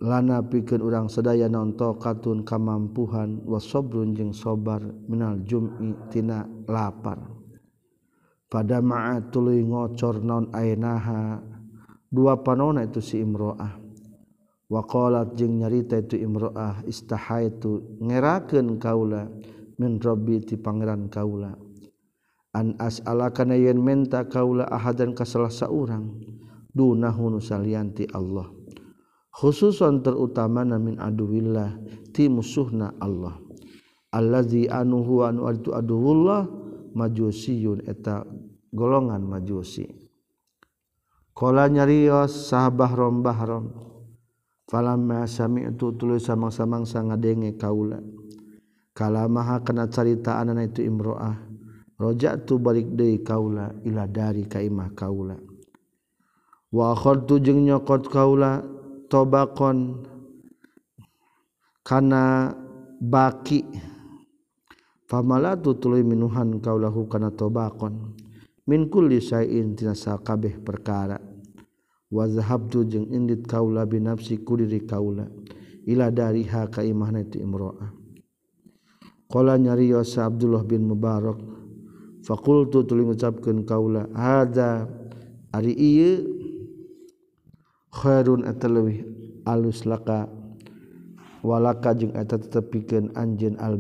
[0.04, 7.32] lana pikeun urang sadaya nonto katun kamampuhan wasobrun jeung sobar minal jum'i tina lapar.
[8.46, 11.42] Pada ma'a tuluy ngocor naon ainaha
[12.08, 13.84] dua panona itu si imro'ah.
[14.70, 19.28] Waqalat jeung nyarita itu imro'ah istahaitu ngerakeun kaula
[19.82, 21.65] min rabbi ti pangeran kaula.
[22.56, 26.16] An as'ala kana yen menta kaula ahadan ka salah saurang
[26.72, 28.48] dunahu nusalianti Allah.
[29.36, 31.76] Khususan terutama min aduwillah
[32.16, 33.36] ti musuhna Allah.
[34.16, 36.48] Allazi anu huwa anu adu aduwullah
[36.96, 38.24] majusiyun eta
[38.72, 39.92] golongan majusi.
[41.36, 43.76] Qala nyarios sahabah rom bahrom
[44.72, 48.00] falamma sami'tu tuluy samang-samang sangadenge kaula.
[48.96, 51.55] Kalamaha kana caritaan itu imro'ah
[51.96, 55.36] roja'tu balik deui kaula ila dari ka imah kaula.
[56.76, 58.60] Wa akhadtu jeung nyokot kaula
[59.08, 60.04] tobakon
[61.84, 62.52] kana
[63.00, 63.64] baki.
[65.06, 68.18] Famalatu tuluy minuhan kaulahu kana tobakon.
[68.66, 71.22] Min kulli syai'in tina sakabeh perkara.
[72.12, 75.30] Wa zahabtu jeung indit kaula bi nafsi kudiri kaula
[75.86, 77.94] ila dariha ka imahna ti imro'ah.
[79.26, 81.55] Qala nyarios Abdullah bin Mubarak
[82.26, 84.90] fakultu tuling ucapkan kaula hada
[85.54, 86.26] ari iya
[87.94, 89.06] khairun atalawih
[89.48, 90.28] alus laka.
[91.46, 93.78] Walaka jeng eta tetepikan anjen al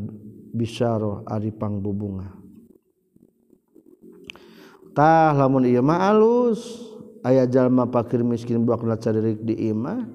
[0.53, 2.29] bisyaro ari pangbubunga.
[4.93, 6.85] Tah lamun iya mah alus.
[7.25, 10.05] Ayah jalma pakir miskin buak cadirik di imah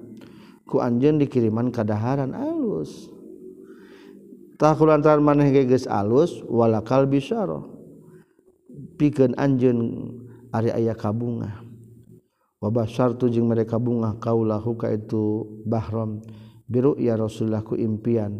[0.63, 3.11] ku anjen dikiriman kadaharan alus.
[4.55, 7.70] Tak kulantaran maneh geus alus walakal bisyaro
[9.01, 10.13] pikeun anjeun
[10.53, 11.65] ari aya kabunga
[12.61, 16.21] wabah syartu jeung mereka bunga kaulahu ka itu bahram
[16.69, 18.37] biru ya rasulullah ku impian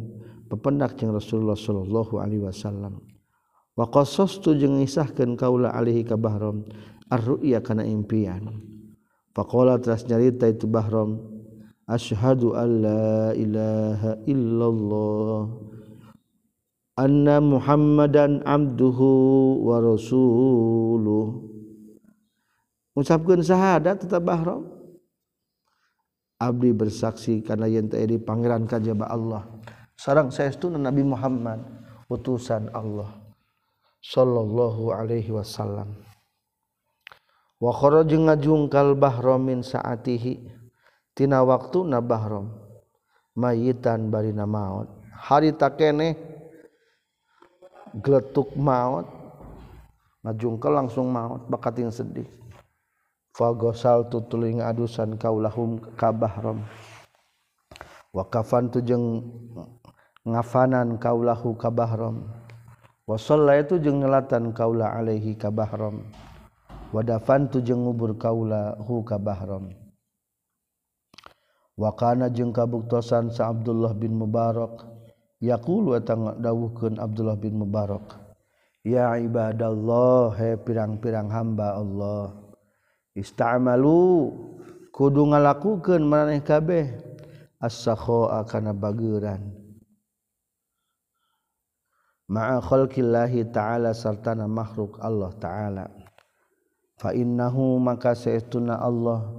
[0.51, 2.99] pependak jeung rasulullah sallallahu alaihi wasallam.
[3.71, 6.67] Wa qasastu jeung ngisahkeun kaula alaihi ka bahram
[7.07, 8.51] arru'ya kana impian.
[9.31, 11.23] Faqala teras nyarita itu bahram
[11.87, 15.55] asyhadu alla ilaha illallah.
[16.95, 19.09] anna Muhammadan abduhu
[19.63, 21.47] wa rasuluh.
[22.95, 24.67] Ucapkan syahadat tetap bahram.
[26.41, 29.45] Abdi bersaksi karena yen tadi pangeran kajaba Allah.
[29.93, 31.61] Sareng saestuna Nabi Muhammad
[32.09, 33.21] utusan Allah.
[34.01, 35.93] Sallallahu alaihi wasallam.
[37.61, 40.49] Wa kharaj ngajungkal bahram min saatihi.
[41.13, 42.49] Tina waktu na bahram.
[43.37, 46.30] Mayitan barina maut maot hari takeneh
[47.99, 49.09] geletuk maut.
[50.23, 52.29] Ngajungkel langsung maut bakating sedih.
[53.31, 56.67] Fagosal tutuling adusan kaulahum kabahram
[58.11, 59.23] wa kafan tujeng
[60.27, 62.27] ngafanan kaulahu kabahram
[63.07, 66.03] wa sallaitu jeung nyelatan kaula alaihi kabahram
[66.91, 69.71] wa dafan tujeng ngubur kaula hu kabahram
[71.79, 74.90] wa kana jeung kabuktosan sa Abdullah bin Mubarak.
[75.41, 75.97] yaqulu
[76.39, 78.21] dawuhkeun Abdullah bin Mubarak
[78.85, 82.37] ya ibadallah he pirang-pirang hamba Allah
[83.17, 84.31] istamalu
[84.93, 87.11] kudu ngalakukeun maraneh kabeh
[87.61, 89.53] as-sakhaa kana bageuran.
[92.31, 95.85] Ma'a khalqillahi ta'ala sartana makhluk Allah ta'ala.
[96.95, 99.29] Fa innahu maka saestuna Allah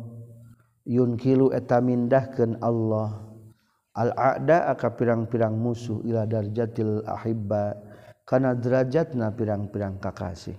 [0.85, 3.32] yunkilu eta mindahkeun Allah.
[3.97, 7.77] Al-a'da ka pirang-pirang musuh ila darjatil ahibba
[8.25, 10.57] kana derajatna pirang-pirang kakasih.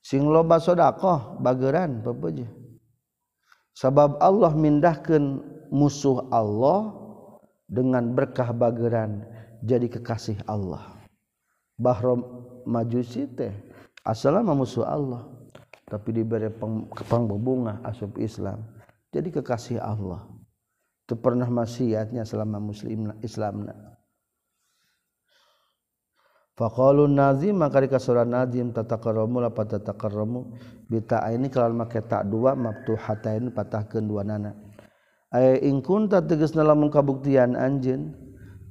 [0.00, 2.48] Sing loba sedekah bageran pepeje.
[3.76, 6.96] Sabab Allah mindahkeun musuh Allah
[7.68, 9.24] dengan berkah bageran
[9.60, 11.00] jadi kekasih Allah.
[11.80, 12.24] Bahrom
[12.68, 13.52] majusi teh
[14.04, 15.28] asalnya musuh Allah
[15.88, 16.48] tapi diberi
[16.94, 18.62] kepang berbunga asup Islam
[19.10, 20.28] jadi kekasih Allah
[21.10, 23.90] itu pernah maksiatnya selama muslim Islamna
[26.60, 30.54] Faqalun nazim maka dikasura nazim tataqarramu la patataqarramu
[30.92, 34.52] bita ini kalawan make tak dua maftuhatain patahkeun dua nana.
[35.32, 38.12] Ay in kunta tegasna lamun kabuktian anjeun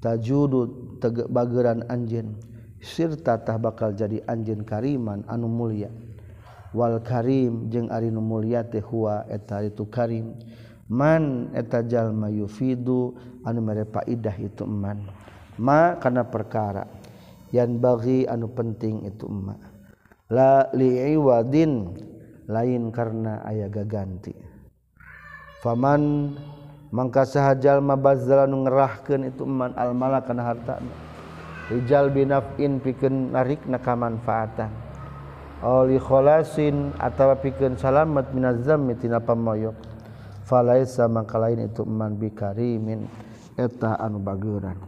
[0.05, 2.37] tajudu tege bageran anjeun
[2.77, 5.89] sirta tah bakal jadi anjeun kariman anu mulia.
[6.77, 10.37] Wal karim jeung ari nu mulia teh huwa eta itu karim.
[10.89, 13.13] man etajallma yufidu
[13.45, 15.05] anu merepadah itu iman
[15.61, 16.83] ma karena perkara
[17.53, 19.57] yang bagi anu penting itu ma.
[20.29, 21.97] La liwadin
[22.45, 24.33] lain karena ayah gaganti.
[25.65, 26.33] Faman
[26.93, 30.77] mangka sahajallma bazal anu ngerahkeun itu man al mala kana harta
[31.73, 34.69] rijal binafin pikeun narik na kamanfaatan.
[35.65, 39.99] Oli kholasin atawa pikeun salamat minaz zammi tina pamoyok.
[40.50, 43.06] falaisa mangka lain itu man bikarimin
[43.54, 44.82] eta anu bageuran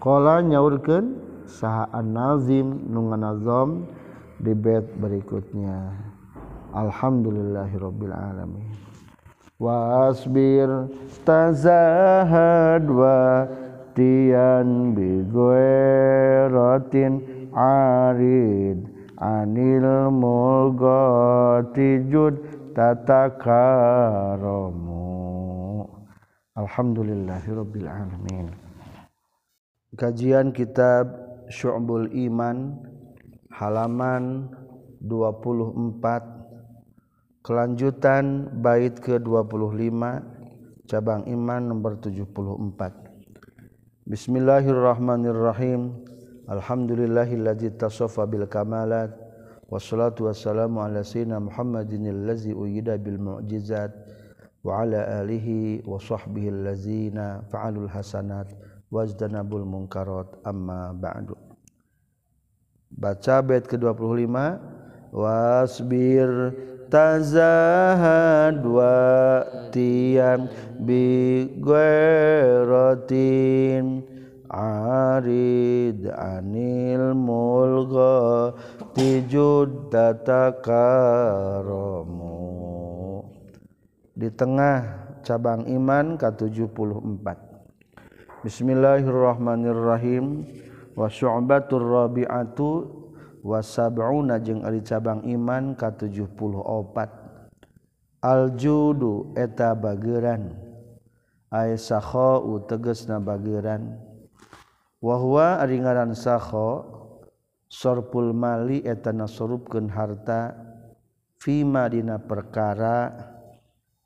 [0.00, 3.84] qala nyaurkeun saha an-nazim nu nganazam
[4.40, 5.92] di bait berikutnya.
[6.72, 8.72] Alhamdulillahirabbil alamin.
[9.60, 10.88] Wa asbir
[11.28, 13.44] tazahad wa
[13.92, 15.20] tian bi
[17.50, 18.78] arid
[19.20, 22.38] anil mulgati jud
[22.74, 25.00] tatakaromu
[26.56, 28.50] Alhamdulillahirabbil alamin.
[29.94, 31.06] Kajian kitab
[31.50, 32.78] Syu'bul Iman
[33.50, 34.48] halaman
[35.02, 40.22] 24 kelanjutan bait ke-25
[40.86, 43.10] cabang iman nomor 74
[44.10, 45.94] Bismillahirrahmanirrahim.
[46.50, 49.14] Alhamdulillahilladzi tasafa bil kamalat
[49.70, 53.94] wassalatu wassalamu ala sayyidina Muhammadin allazi uyida bil mu'jizat
[54.66, 58.50] wa ala alihi wa sahbihi allazina fa'alul hasanat
[58.90, 60.26] wajdanabul munkarat.
[60.42, 61.38] Amma ba'du.
[62.90, 64.34] Baca bait ke-25
[65.14, 66.30] wasbir
[66.90, 70.50] tazahad wa tiyam
[70.82, 71.46] bi
[74.50, 77.14] arid anil
[78.94, 82.34] tijud datakaromu
[84.16, 84.82] di tengah
[85.22, 87.50] cabang iman ke-74
[88.40, 90.48] Bismillahirrahmanirrahim.
[90.96, 92.88] Wa syu'batur rabi'atu
[93.44, 96.96] wa sab'una jeung ari cabang iman ka-74
[98.24, 100.56] Aljudu eta bageran.
[101.52, 104.00] Ay sakhau tegasna bageran.
[105.04, 106.99] Wa huwa ari ngaran sakha
[107.70, 110.58] sorpul mali etana sorupkeun harta
[111.38, 113.14] fima dina perkara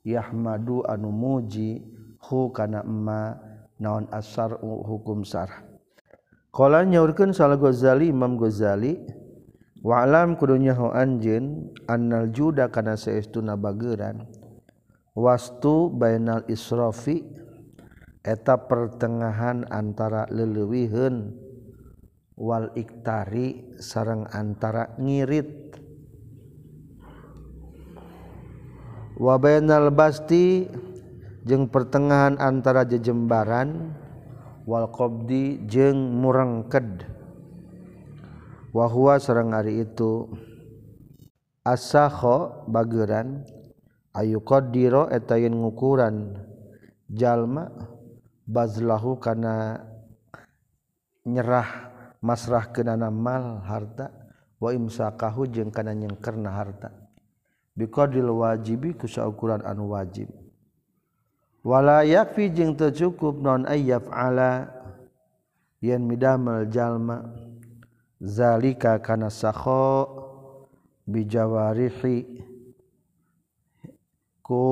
[0.05, 1.81] yahmadu anu muji
[2.21, 3.41] hu kana emma
[3.81, 5.65] naon asar hukum sarah.
[6.55, 8.95] Qala nyaurkeun salah Ghazali Imam Ghazali
[9.83, 14.29] wa alam kudunya ho anjeun annal juda kana saestuna bageuran
[15.17, 17.25] wastu bainal israfi?
[18.25, 21.44] Eta pertengahan antara leleuwiheun.
[22.35, 25.79] wal iktari sarang antara ngirit.
[29.15, 30.67] Wa bainal basti
[31.47, 33.95] jeung pertengahan antara jejembaran
[34.67, 37.07] wal qabdi jeung murengked
[38.75, 40.27] wa huwa sareng ari itu
[41.63, 43.47] asakho bageran
[44.19, 46.43] ayu qaddiro eta yen ngukuran
[47.07, 47.71] jalma
[48.51, 49.79] bazlahu kana
[51.23, 51.94] nyerah.
[52.25, 54.09] masrah kenana mal harta
[54.57, 56.89] wa imsakahu jeung kana nyengkerna harta.
[57.77, 60.33] Biqadil wajibi ku saukuran anu wajib.
[61.61, 64.73] Wala yakfi jeung teu cukup non ayyaf ala
[65.85, 67.29] yen midamel jalma.
[68.25, 70.09] Zalika kana sakho
[71.05, 72.41] bijawarihi
[74.41, 74.63] ku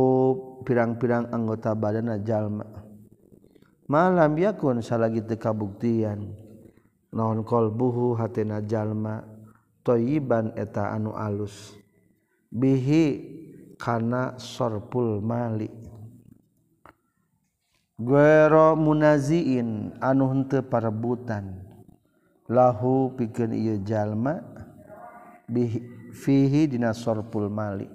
[0.65, 2.65] pirang-pirang anggota badan jalma.
[3.91, 6.41] Malam yakun salagi teu kabuktian.
[7.13, 9.21] naon qolbuhu hatena jalma
[9.85, 11.77] thayyiban eta anu alus.
[12.53, 13.05] Bihi
[13.77, 15.69] kana sarful mali.
[18.01, 21.61] Guero munaziin anu henteu parebutan.
[22.49, 24.41] Lahu pikeun ieu jalma
[25.49, 25.81] bihi
[26.13, 27.89] fihi dina sarful mali.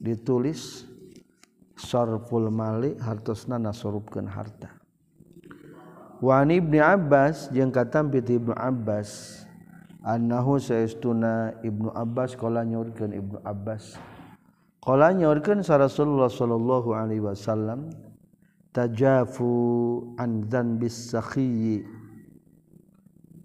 [0.00, 0.84] Ditulis
[1.76, 4.79] sarful mali hartosna nasorupkeun harta.
[6.20, 9.40] Wani Ibnu Abbas jeung katam piti Ibnu Abbas
[10.04, 13.96] annahu saestuna Ibnu Abbas qala nyaurkeun Ibnu Abbas.
[14.84, 17.88] Qala nyaurkeun sa Rasulullah sallallahu alaihi wasallam
[18.76, 21.88] tajafu an dzanbis sakhi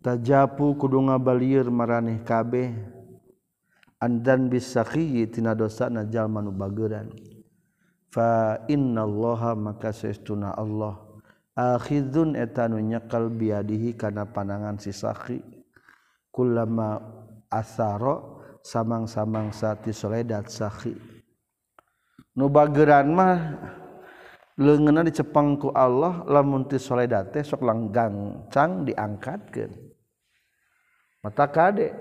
[0.03, 2.75] tajafu kudu ngabalieur maraneh kabeh.
[4.03, 7.07] An dzanbis sakhi tina dosana jalma nu bageuran
[8.11, 10.99] fa innallaha maka saestuna Allah
[11.55, 15.39] akhidun etanu nyekal biadihi kana panangan si sakhi.
[16.29, 16.99] Kullama
[17.47, 20.91] asaro samang-samang sati soledat sakhi.
[22.35, 23.39] Nu bageran mah
[24.59, 29.71] leungeunna dicepeng ku Allah lamun ti soledat teh sok langgang cang diangkatkeun.
[31.23, 31.95] Mata kade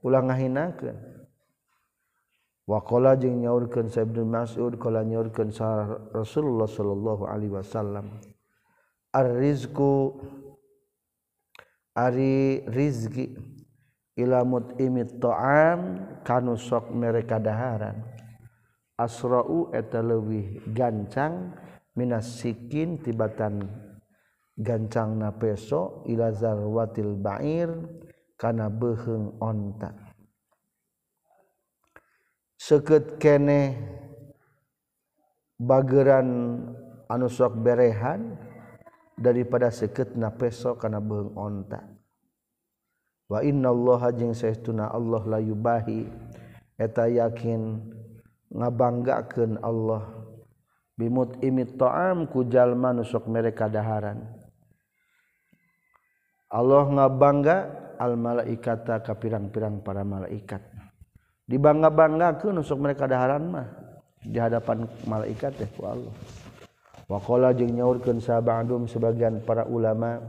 [0.00, 0.96] ulah ngahinakeun.
[2.64, 5.84] Waqala jeung nyaurkeun sa Ibnu Mas'ud qala nyaurkeun sa
[6.16, 8.08] Rasulullah sallallahu alaihi wasallam.
[9.14, 10.10] arrizku
[11.94, 13.30] ari rizki
[14.18, 18.02] ilamut imit to'am kanu sok mereka daharan
[18.98, 21.54] asra'u eta leuwih gancang
[21.94, 23.70] minas sikin tibatan
[24.58, 27.70] gancang na peso ila zarwatil ba'ir
[28.38, 29.94] kana beheung onta.
[32.54, 33.76] Seket kene
[35.58, 36.58] bageran
[37.10, 38.38] anu sok berehan
[39.14, 41.82] daripada seket na peso kana beng onta.
[43.30, 46.06] Wa innallaha jeung saestuna Allah la yubahi.
[46.74, 47.80] Eta yakin
[48.52, 50.26] ngabanggakeun Allah.
[50.94, 54.30] Bimut imit ta'am ku jalma nu sok mere kadaharan
[56.54, 57.56] Allah ngabangga
[57.98, 60.62] al malaikata ka pirang-pirang para malaikat.
[61.50, 63.66] Dibangga-banggakeun sok mere kadaharan mah
[64.22, 66.14] di hadapan malaikat teh ku Allah.
[67.10, 70.20] wakola jeung nyaurkeun sabangdum sebagian para ulama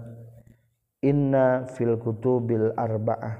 [1.05, 3.39] inna fil kutubil arba'ah.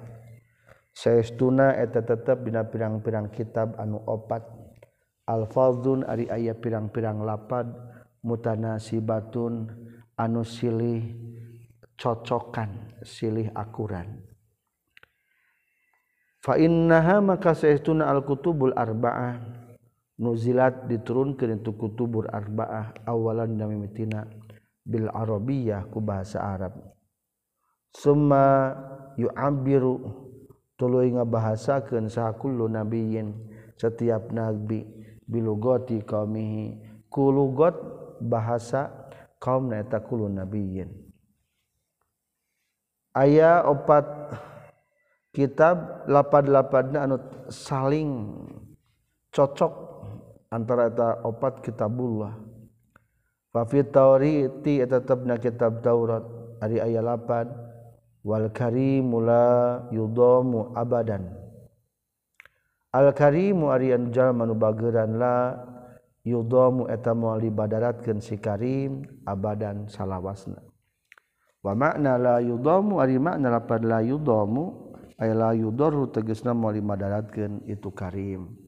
[0.96, 4.48] Saestuna eta tetep dina pirang-pirang kitab anu opat.
[5.26, 7.66] Alfazun ari aya pirang-pirang lapad
[8.22, 9.74] mutanasibatun
[10.16, 11.02] anu silih
[11.98, 14.22] cocokan silih akuran.
[16.46, 19.65] Fa innaha maka saestuna al kutubul arba'ah.
[20.16, 24.24] nuzilat diturunkan itu kutubur arba'ah awalan dan mimitina
[24.86, 26.78] bil arabiyah ku bahasa Arab.
[27.96, 28.76] Summa
[29.18, 30.04] yu'abiru
[30.76, 33.34] tuluy ngabahasakeun sakullu nabiyyin
[33.76, 34.86] setiap nabi
[35.26, 36.80] bilugati qaumihi.
[37.08, 37.76] Kulugot
[38.20, 38.92] bahasa
[39.40, 40.92] kaum eta kulun nabiyyin.
[43.16, 44.04] Aya opat
[45.32, 47.16] kitab lapad-lapadna anu
[47.48, 48.36] saling
[49.32, 49.85] cocok
[50.56, 52.32] antara eta opat kitabullah.
[53.52, 56.24] Fa fi tawriti tetapna kitab Taurat
[56.64, 59.48] ari aya 8 wal karimu la
[59.92, 61.28] yudamu abadan.
[62.96, 65.60] Al karimu ari anu jalma nu bageran la
[66.24, 70.64] yudamu eta moal dibadaratkeun si karim abadan salawasna.
[71.60, 77.68] Wa makna la yudamu ari makna lapad la yudamu ay la yudarru tegasna moal dibadaratkeun
[77.68, 78.65] itu karim.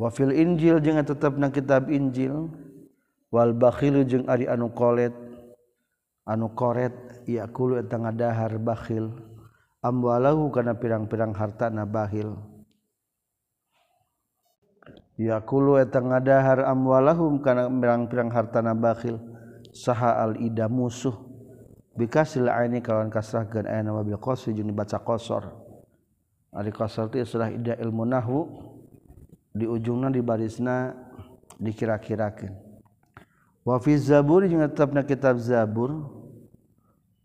[0.00, 2.48] wafil Injil jangan tetap na kitab Injil.
[3.28, 5.12] Wal bakhilu jeung ari anu kolet.
[6.24, 6.96] Anu koret
[7.28, 9.12] yakulu eta ngadahar bakhil.
[9.84, 12.36] Amwalahu kana pirang-pirang hartana bakhil.
[15.20, 19.20] Yakulu eta ngadahar amwalahum kana pirang-pirang hartana bakhil.
[19.70, 21.14] Saha al ida musuh.
[21.94, 25.52] Bikasil aini kalawan kasrahkeun ayeuna wabil qasri jeung dibaca qasar.
[26.50, 28.40] Ari qasar teh istilah ida ilmu nahwu.
[29.54, 30.94] Di ujungna di barisna
[31.58, 32.54] dikira-kirakan
[33.66, 36.10] wafi zabur juga tetapna kitab zabur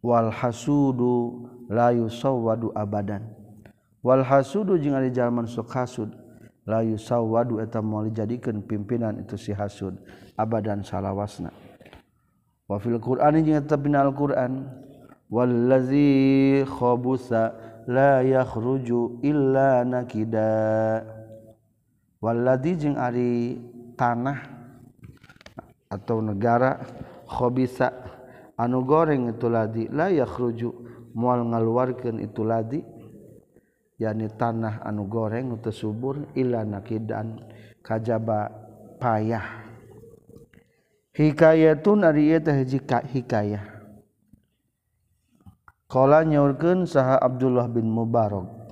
[0.06, 3.26] wal hasudu la yusawwadu abadan.
[4.06, 6.14] Wal hasudu jeung ari jalman sok hasud
[6.62, 9.98] la yusawwadu eta moal dijadikeun pimpinan itu si hasud
[10.38, 11.50] abadan salawasna.
[12.70, 14.70] Wa fil qur'ani jeung dina al-qur'an
[15.26, 17.58] wallazi khabusa
[17.90, 21.02] la yakhruju illa nakida
[22.26, 23.62] waladi jeung ari
[23.94, 24.42] tanah
[25.86, 26.82] atau negara
[27.30, 27.94] khobisa.
[28.58, 30.72] Anu goreng itu ladi la yakhruju
[31.14, 32.82] moal ngaluarkeun itu ladi.
[34.02, 37.46] Yani tanah anu goreng teu subur illa nakidan
[37.86, 38.50] kajaba
[38.98, 39.64] payah.
[41.16, 43.64] Hikayatun ari ieu teh hiji hikayah.
[45.86, 48.65] Qala nyaurkeun saha Abdullah bin Mubarak.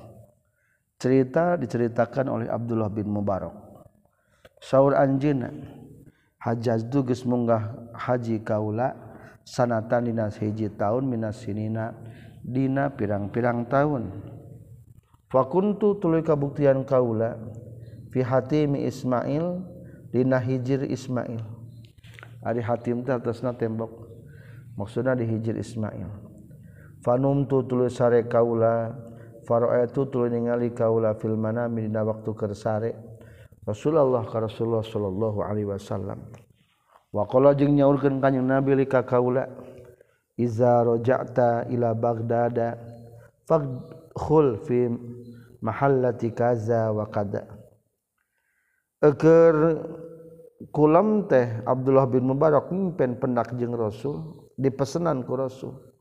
[1.04, 3.52] cerita diceritakan oleh Abdullah bin Mubarok
[4.64, 5.52] Saur anjina
[6.40, 8.96] Hajjaz duges munggah haji kaula
[9.48, 11.96] sanatan dina hiji tahun minas sinina
[12.44, 14.12] dina pirang-pirang tahun.
[15.32, 17.40] Fakuntu tuluy kabuktian kaula
[18.12, 19.64] fi hatimi Ismail
[20.12, 21.40] dina hijir Ismail.
[22.44, 24.04] Ari hatim teh atasna tembok
[24.76, 26.12] maksudna di hijir Ismail.
[27.08, 28.92] Fanum tu tuluy sare kaula
[29.44, 32.96] Faro'ayatu tuluy ningali kaula fil manami dina waktu keur sare
[33.64, 36.20] Rasulullah ka Rasulullah sallallahu alaihi wasallam.
[37.16, 39.48] Wa qala jeung nyaurkeun kanjing Nabi li ka kaula
[40.36, 42.60] iza raja'ta ila Baghdad
[43.48, 44.92] fadkhul fi
[45.64, 47.48] mahallati kaza wa kada.
[49.00, 49.56] Eker
[50.72, 55.93] kulam teh Abdullah bin Mubarak mimpin pendak jeung Rasul dipesenan ku Rasul.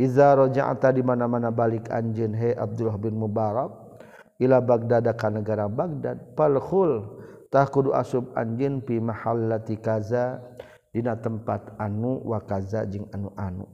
[0.00, 4.00] Iza roja'ata di mana-mana balik anjeun he Abdullah bin Mubarak
[4.40, 7.20] ila Baghdad ka negara Baghdad falkhul
[7.52, 10.40] tah kudu asub anjeun fi mahallati kaza
[10.88, 13.68] dina tempat anu wa kaza jeung anu-anu.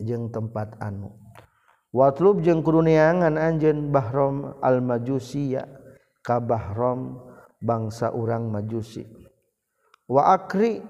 [0.00, 1.12] Jeung tempat anu.
[1.92, 5.68] Watlub jeung kudu neangan anjeun bahrom al majusiya
[6.24, 7.20] ka bahrom
[7.60, 9.04] bangsa urang majusi.
[10.08, 10.80] Wa akri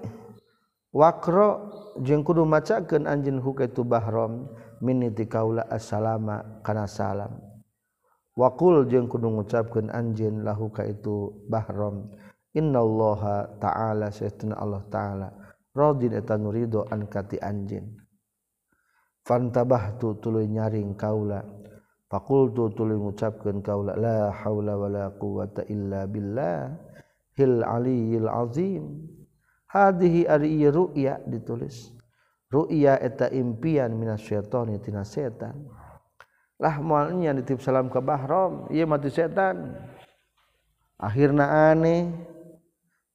[0.95, 1.67] wakro
[1.99, 4.47] jeung kudu macakeun anjeun hukaitu bahram
[4.79, 7.35] miniti kaula assalama kana salam.
[8.39, 12.07] Wakul jeung kudu ngucapkeun anjeun lahu kaitu bahram
[12.55, 15.27] innallaha ta'ala sayyidina Allah ta'ala
[15.75, 17.99] radin eta nurido an kati anjeun.
[19.27, 21.43] Fantabahtu tuluy nyaring kaula
[22.07, 26.79] fakultu tuluy ngucapkeun kaula la haula wala quwata illa billah
[27.35, 29.18] hil aliyil azim.
[29.69, 31.93] hadhi ari ru'ya ditulis.
[32.49, 35.69] Ru'ya eta impian minas syaitani tina setan.
[36.59, 39.77] Lah moalnya nitip salam ke bahram ieu mati setan.
[40.99, 42.11] Akhirna ane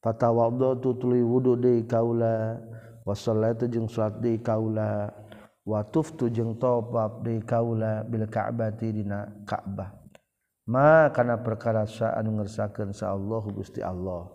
[0.00, 2.56] fatawaddu tuli wudu di kaula
[3.04, 5.12] wasallaitu jeung salat di kaula
[5.64, 9.92] wa tuftu jeung tawaf deui kaula bil ka'bati dina ka'bah.
[10.64, 14.33] Ma kana perkara sa anu ngersakeun sa Allah Gusti Allah.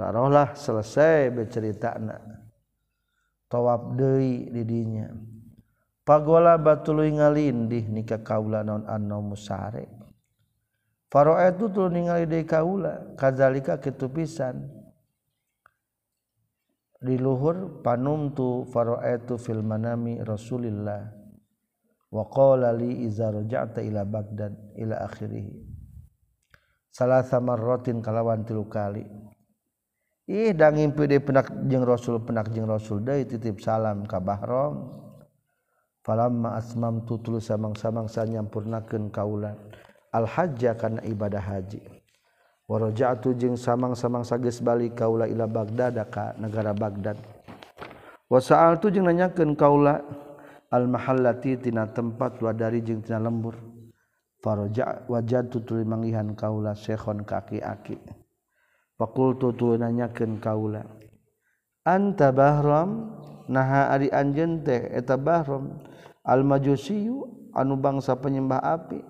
[0.00, 2.24] Taruhlah selesai bercerita anak
[3.52, 4.96] tawab deui di
[6.08, 10.00] pagola batul ngalindih nikah kaula non anna musare.
[11.10, 14.08] Faro itu tuh ningali deui kaula kadzalika kitu
[17.00, 21.20] di luhur panumtu faro itu fil manami Rasulillah.
[22.10, 25.46] Wa qala li iza raja'ta ila Baghdad ila akhirih.
[26.90, 29.06] Salasa marratin kalawan tilu kali
[30.30, 33.02] ih danging pede penak jeung rasul penak jeung rasul.
[33.02, 34.94] Deui titip salam ka bahrom
[36.06, 39.58] falamma asmam tutul samang-samangsa nyampurnakeun kaula
[40.14, 41.82] al hajja kana ibadah haji.
[42.70, 47.18] Wa raja'tu jeung samang-samangsa geus balik kaula ila bagdad ka negara bagdad
[48.30, 49.98] wa sa'altu jeung nanyakeun kaula
[50.70, 53.58] al mahallati tina tempat wadari jeung tina lembur.
[54.40, 58.19] Faraja wajadtu tuluy mangihan kaula syekhon kaki-aki -aki.
[59.00, 60.84] fakultu tuluy nanyakeun kaula.
[61.88, 63.16] Anta bahram
[63.48, 65.80] naha ari anjeun teh eta bahram
[66.20, 67.24] al majusiyu
[67.56, 69.00] anu bangsa penyembah api.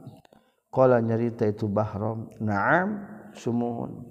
[0.71, 3.03] Qala nyarita itu bahram na'am
[3.35, 4.07] sumuhun.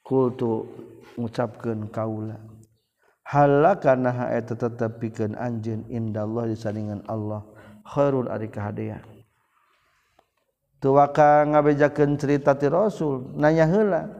[0.00, 0.64] Kultu
[1.20, 2.40] ngucapkeun kaula.
[3.28, 7.44] Halaka naha eta tetep pikeun anjeun indallah disandingan Allah
[7.84, 9.02] khairun ari kahadean
[10.82, 14.10] tuwaka ngabejakeun cerita ti rasul nanya heula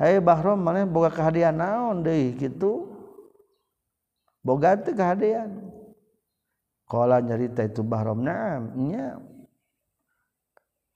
[0.00, 2.88] Hai Bahrom mana boga kehadian naon deui kitu.
[4.40, 5.60] Boga teh kehadian.
[6.88, 9.20] Qala nyarita itu Bahrom na'am nya.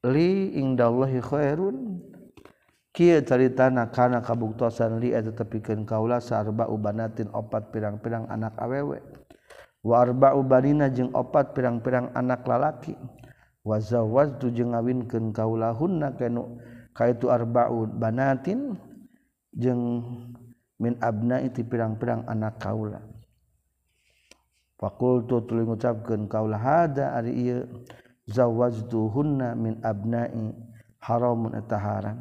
[0.09, 2.01] Li indallahi khairun.
[2.97, 9.05] Kieu caritana kana kabuktosan li eta tepikeun kaula sarba ubanatin opat pirang-pirang anak awewe.
[9.85, 12.97] Wa arba'u banina jeung opat pirang-pirang anak lalaki.
[13.69, 16.57] Wa zawwajtu jeung ngawinkeun kaula hunna kanu
[16.97, 18.81] kaitu arba'u banatin
[19.55, 20.03] jeung
[20.83, 23.01] min abna itu pirang-pirang anak kaula.
[24.75, 27.63] Fakultu tuluy ngucapkeun kaula hada ari ieu
[28.27, 30.51] zawajtuhunna min abna'i
[30.99, 32.19] haramun eta haram.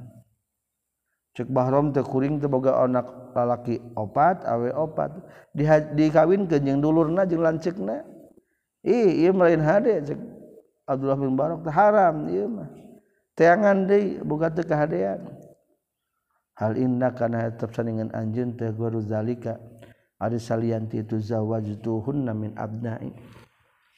[1.33, 5.17] Cek bahrom teh kuring teh boga anak lalaki opat awe opat.
[5.49, 8.05] Di dikawinkeun jeung dulurna jeung lanceukna
[8.85, 10.19] ih ieu melain hade cek
[10.85, 12.69] Abdullah bin Barok teh haram ieu mah.
[13.33, 15.25] Teangan deui boga teu kahadean.
[16.57, 19.57] hal inna kana tetap saningan anjun teh guru zalika.
[20.23, 23.11] Ari salianti itu zawajtuhunna min abnai.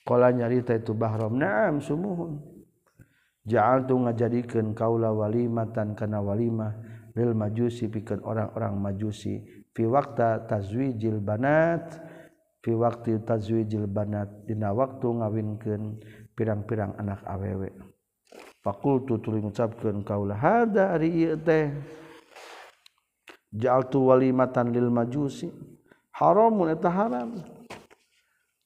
[0.02, 1.38] Qala nyarita itu bahram.
[1.38, 2.42] Naam sumuhun.
[3.46, 6.74] Ja'al tu ngajadikeun kaula walimatan kana walimah
[7.14, 9.46] lil majusi pikeun orang-orang majusi.
[9.70, 12.02] Fi waqta tazwijil banat
[12.66, 16.02] fi waqti tazwijil banat dina waktu ngawinkeun
[16.34, 17.70] pirang-pirang anak awewe.
[18.66, 21.70] Fakultu tuluy ngucapkeun kaula hada ari ieu teh.
[23.56, 25.50] ja'altu walimatan lil majusi.
[26.16, 27.40] Haramun eta haram.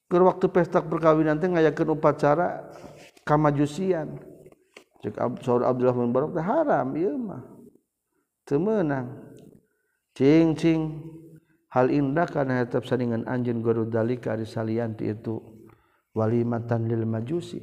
[0.09, 2.65] Keur waktu pesta perkawinan teh ngayakeun upacara
[3.21, 4.17] ka majusian
[5.05, 5.15] cek
[5.45, 7.45] Saur Abdullah bin Barok teh haram ieu mah.
[8.43, 9.33] Teu meunang.
[10.17, 10.81] Cing cing.
[11.69, 15.37] Hal indah kana tetap saningan anjeun guru dalika ari salian ti itu.
[16.17, 17.61] Walimatan lil majusi.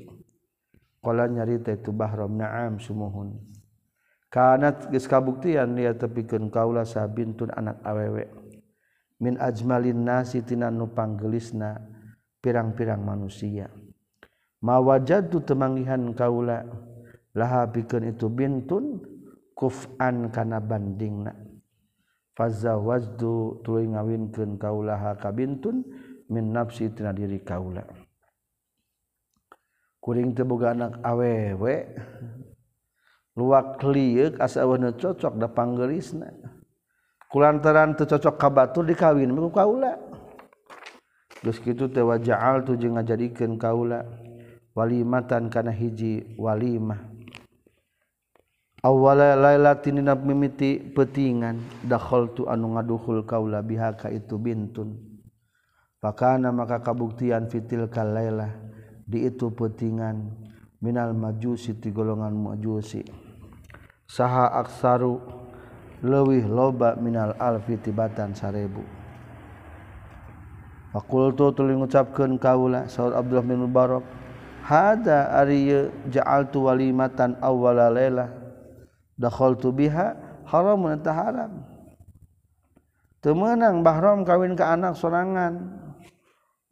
[1.02, 3.34] Qala nyarita itu bahram na'am sumuhun.
[4.36, 8.28] kanat geus kabuktian dia tepikeun kaula sabintun anak awewe.
[9.16, 11.80] Min ajmalin nasi tina nu panggelisna
[12.44, 13.72] pirang-pirang manusia.
[14.60, 16.68] Mawajadu temangihan kaula
[17.32, 19.00] laha pikeun itu bintun
[19.56, 21.32] kuf'an kana bandingna.
[22.36, 25.80] Fazawazdu tuluy ngawinkeun kaulaha ka bintun
[26.28, 27.88] min nafsi tina diri kaula.
[29.96, 31.88] Kuring teboga anak awewe
[33.36, 36.32] luak liuk asa awanu cocok da panggerisna.
[37.28, 39.92] Kulantaran teu cocok ka batur dikawin ku kaula.
[41.44, 44.02] Geus kitu teh waja'al tu jeung ngajadikeun kaula.
[44.72, 47.00] Walimatan kana hiji walimah.
[48.84, 54.96] Awwala lailatin nab mimiti petingan dakhaltu anu ngaduhul kaula bihaka itu bintun.
[55.98, 58.52] Pakana maka kabuktian fitil kalailah
[59.02, 60.28] di itu petingan
[60.78, 63.25] minal majusi ti golongan majusi.
[64.06, 65.18] saha aksaru
[66.02, 68.82] lewih loba minal alfi tibatan sarebu.
[70.94, 74.06] Fakultu tuli ngucapkeun kaula Saur Abdullah bin Mubarak
[74.64, 78.32] hada ari ja'altu walimatan awwala laila
[79.20, 80.16] dakhaltu biha
[80.48, 81.52] haramun ta haram.
[83.20, 85.84] Temenang bahram kawin ka anak sorangan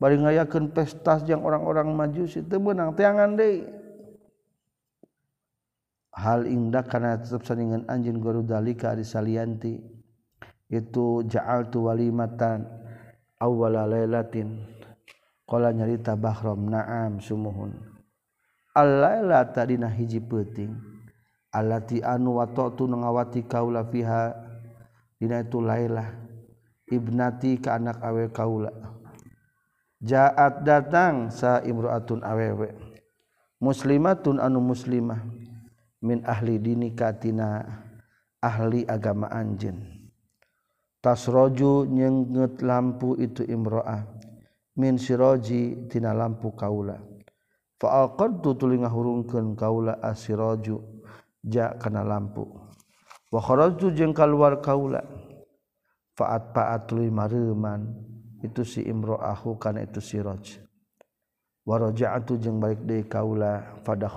[0.01, 3.84] bari ngayakeun pesta jeung orang-orang majusi teu meunang teangan deui.
[6.15, 9.83] hal indah karena tetap saningan anjing guru dalika ari salianti
[10.71, 12.67] itu jaal tu walimatan
[13.39, 14.65] awwala lailatin.
[15.45, 17.77] Qala nyarita bahram na'am sumuhun.
[18.73, 20.73] Alailata tadina hiji peuting.
[21.53, 24.35] Alati anu watatu ngawati kaula fiha
[25.21, 26.11] dina itu lailah.
[26.89, 28.73] Ibnati ka anak awe kaula.
[30.01, 32.73] Jaat datang sa imraatun awewe.
[33.61, 35.21] Muslimatun anu muslimah.
[36.05, 37.65] Min ahli dini katina
[38.45, 40.05] ahli agama anjen
[41.01, 44.15] tasroju nyenget lampu itu imro'ah
[44.79, 46.99] min siroji tina lampu kaula.
[47.79, 50.83] Fa'alqadtu tuli ngahurungkeun kaula asiraju
[51.53, 52.47] karena lampu.
[53.35, 55.03] Waktu jengka luar kaula.
[56.15, 57.83] Faatpaatman
[58.47, 60.63] itu si Imroahu karena itu siroj
[61.65, 64.09] warjeng baik kaula pada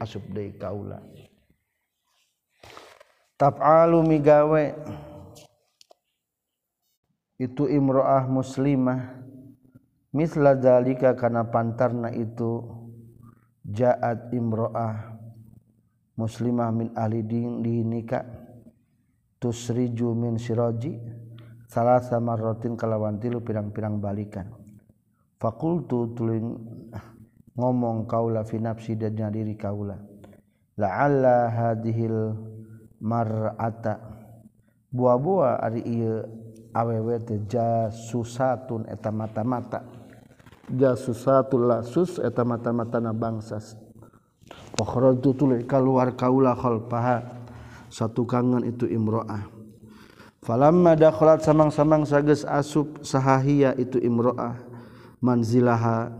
[0.00, 0.12] as
[0.60, 1.00] kaula.
[3.40, 4.64] Tapgawe
[7.40, 9.24] itu Imroah muslimah.
[10.12, 12.68] Mislazalika karena pantarna itu
[13.64, 15.16] jaat Imroah
[16.20, 18.20] muslimah min ahli din dinika
[19.40, 21.00] tusriju min siroji
[21.64, 24.61] salah sama rotin kalawan tilu pirang-pirang balikan
[25.42, 26.54] fakultu tuling
[27.58, 29.98] ngomong kaula fi nafsi dan diri kaula.
[30.78, 32.30] La'alla hadhil
[33.02, 33.98] mar'ata.
[34.94, 36.22] Buah-buah ari ieu
[36.70, 39.82] awewe teh jasusatun eta mata-mata.
[40.70, 43.76] Jasusatul lasus eta mata-mata na bangsas
[45.68, 46.56] keluar kaula
[46.88, 47.44] paha
[47.92, 49.44] satu kangen itu Imroah.
[50.42, 54.71] Falat samang-samang sages asub sahhiya itu Imroah
[55.22, 56.10] manzilaha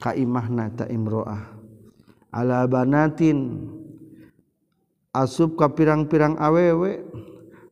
[0.00, 1.52] kaimahna ta Imroah.
[2.32, 3.68] Alabatin
[5.12, 7.04] asub ka pirang-pirang awewe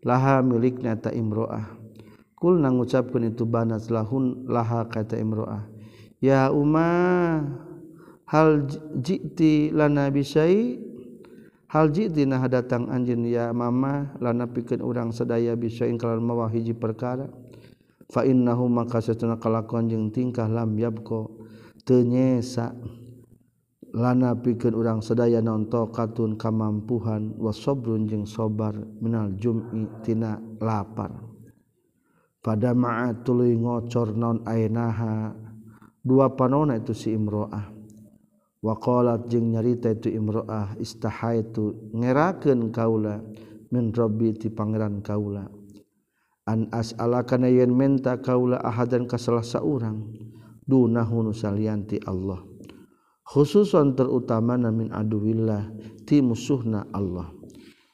[0.04, 5.64] laha miliknya ta Imroahkul na ngucapkan itu banat lahun laha kata Imroah.
[6.20, 7.40] Ya Umma
[8.28, 8.68] hal
[9.00, 10.76] jiti lana bisai
[11.72, 17.30] haljidina datang anj ya mama lana pikir urang sedaya bisain kalau mewahiji perkara
[18.11, 21.30] fainnahu maka satuna kalakuan jeung tingkah lam yabko
[21.86, 22.74] tenyesa
[23.90, 31.11] lana pikeun urang sadaya naon taqatun kamampuhan wasobrun jeung sobar minal jum'i tina lapar.
[32.40, 35.34] Pada ma'at tuluy ngocor naon ainaha
[36.00, 37.68] dua panona itu si imro'ah.
[38.61, 43.20] Waqalat jeung nyarita itu imro'ah istahaitu ngerakeun kaula
[43.72, 45.59] min rabbi ti pangeran kaula.
[46.51, 50.11] An as kana yen menta kaula ahadan ka salah saurang
[50.66, 52.42] dunahun salianti Allah.
[53.22, 55.70] Khususon terutama min aduwillah
[56.03, 57.30] ti musuhna Allah.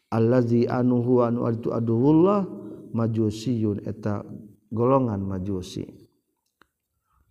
[0.09, 2.49] Allazi anu huwa anu itu aduwullah
[2.97, 4.25] majusiyun eta
[4.73, 5.85] golongan majusi.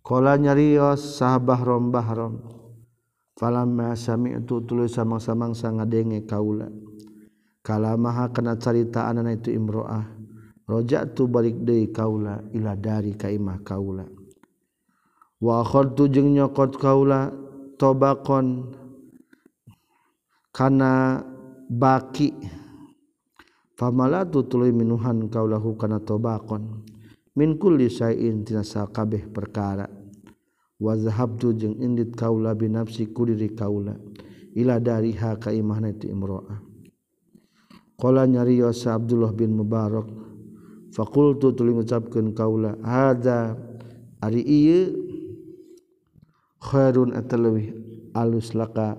[0.06, 1.90] Kala nyarios sahabah rom.
[1.90, 2.34] Bahrom
[3.98, 10.15] sami itu tulis sama-samangsa ngadenge kaulalakala maha kena carita anak itu Imroah
[10.66, 14.04] rojak tu balik deui kaula ila dari kaimah kaula.
[15.38, 17.30] Wa akhadtu jeung nyokot kaula
[17.78, 18.74] tobakon
[20.50, 21.22] kana
[21.70, 22.34] baki.
[23.76, 26.82] Famalatu tuluy minuhan kaulahu kana tobakon.
[27.36, 29.84] Min kulli syai'in tina sakabeh perkara.
[30.80, 33.96] Wa zahabtu jeung indit kaula binafsi kudiri kaula
[34.56, 36.64] ila dariha kaimahna itu imro'ah.
[37.96, 40.08] Qala nyariyosa Abdullah bin Mubarak
[40.94, 43.56] fakultu tuli ngucapkeun kaula hada
[44.22, 44.94] ari ieu
[46.62, 47.74] khairun atalawih
[48.16, 48.96] alus laka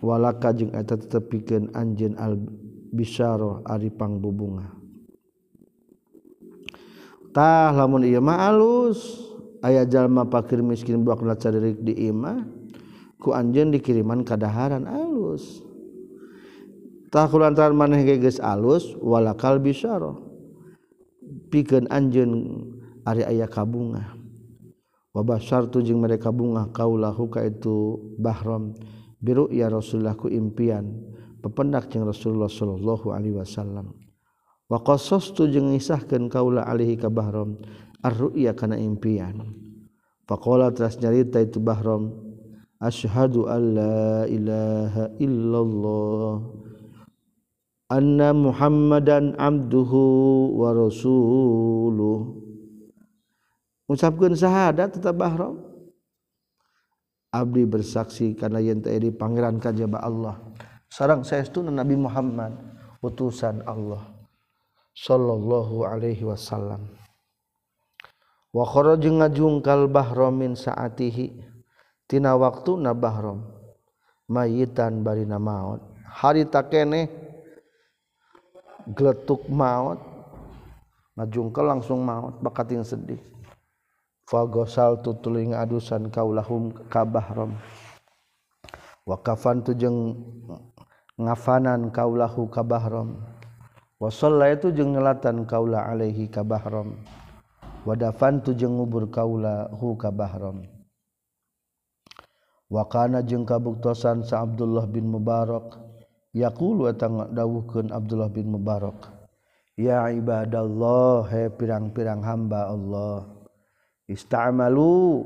[0.00, 2.38] walaka jeung eta tetepikeun anjeun al
[2.94, 4.72] bisyara ari pangbubunga.
[7.34, 9.20] Tah lamun ieu mah alus
[9.60, 12.46] aya jalma pakir miskin buak caririk di imah
[13.20, 15.60] ku anjeun dikiriman kadaharan alus.
[17.12, 20.25] Tah kulantaran maneh geus alus walakal bisyaro
[21.56, 22.60] pikeun anjeun
[23.08, 24.12] ari aya kabunga
[25.16, 28.76] wa syartu jeung mereka bunga kaulahu ka itu bahram
[29.16, 30.92] biru ya rasulullah ku impian
[31.40, 33.94] pependak jeung rasulullah sallallahu alaihi wasallam.
[34.66, 37.54] Wa qasastu jeung ngisahkeun kaula alaihi ka bahram
[38.02, 39.46] ar-ru'ya kana impian.
[40.26, 42.10] Faqala teras nyarita itu bahram
[42.82, 46.65] asyhadu alla ilaha illallah.
[47.86, 50.02] anna Muhammadan abduhu
[50.58, 52.38] wa rasuluh
[53.86, 55.66] ucapkeun syahadat tetap bahram
[57.36, 60.40] abdi bersaksi karena yen teh di pangeran kajaba Allah.
[60.88, 62.56] Sareng saestuna Nabi Muhammad
[63.04, 64.00] utusan Allah.
[64.96, 66.88] Sallallahu alaihi wasallam.
[68.48, 71.36] Wa kharaju ngajungkal bahram min saatihi.
[72.08, 73.44] Tina waktu na bahram.
[74.30, 75.84] Mayitan barina maut.
[76.08, 77.25] Hari takeneh
[78.94, 79.98] geletuk maut.
[81.16, 83.18] Ngajungkel langsung maut bakatin sedih.
[84.26, 87.54] Fagosal tutuling adusan kaulahum kabahrom
[89.06, 90.18] wakafan tujeng
[91.14, 93.22] ngafanan kaulahu kabahrom
[94.02, 96.98] wasolla itu jeng nyelatan kaula alaihi kabahrom
[97.86, 100.66] wadafan tujeng ngubur kaula hu kabahrom
[102.66, 105.85] wakana jeng kabuktosan sa Abdullah bin Mubarak.
[106.36, 109.08] yaqulu atang dawuhkeun Abdullah bin Mubarak
[109.80, 113.24] ya ibadallah he pirang-pirang hamba Allah
[114.04, 115.24] istamalu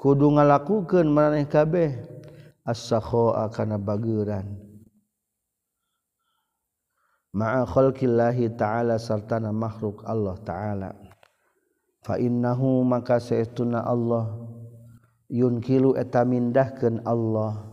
[0.00, 2.18] kudu ngalakukeun maraneh kabeh
[2.68, 4.44] as-sakha kana bageuran.
[7.32, 10.90] Ma'a khalqillahi ta'ala sartana makhluk Allah ta'ala.
[12.04, 14.32] Fa innahu maka saestuna Allah
[15.28, 17.67] yunkilu eta mindahkeun Allah.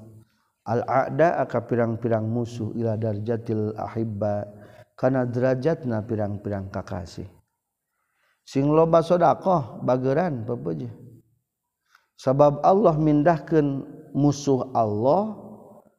[0.65, 4.49] Al-a'da aka pirang-pirang musuh ila darjatil ahibba
[4.97, 7.29] kana derajatna pirang-pirang kakasih
[8.45, 10.87] sing loba sedekah bageran pepeje.
[12.15, 13.83] Sabab Allah mindahkeun
[14.15, 15.35] musuh Allah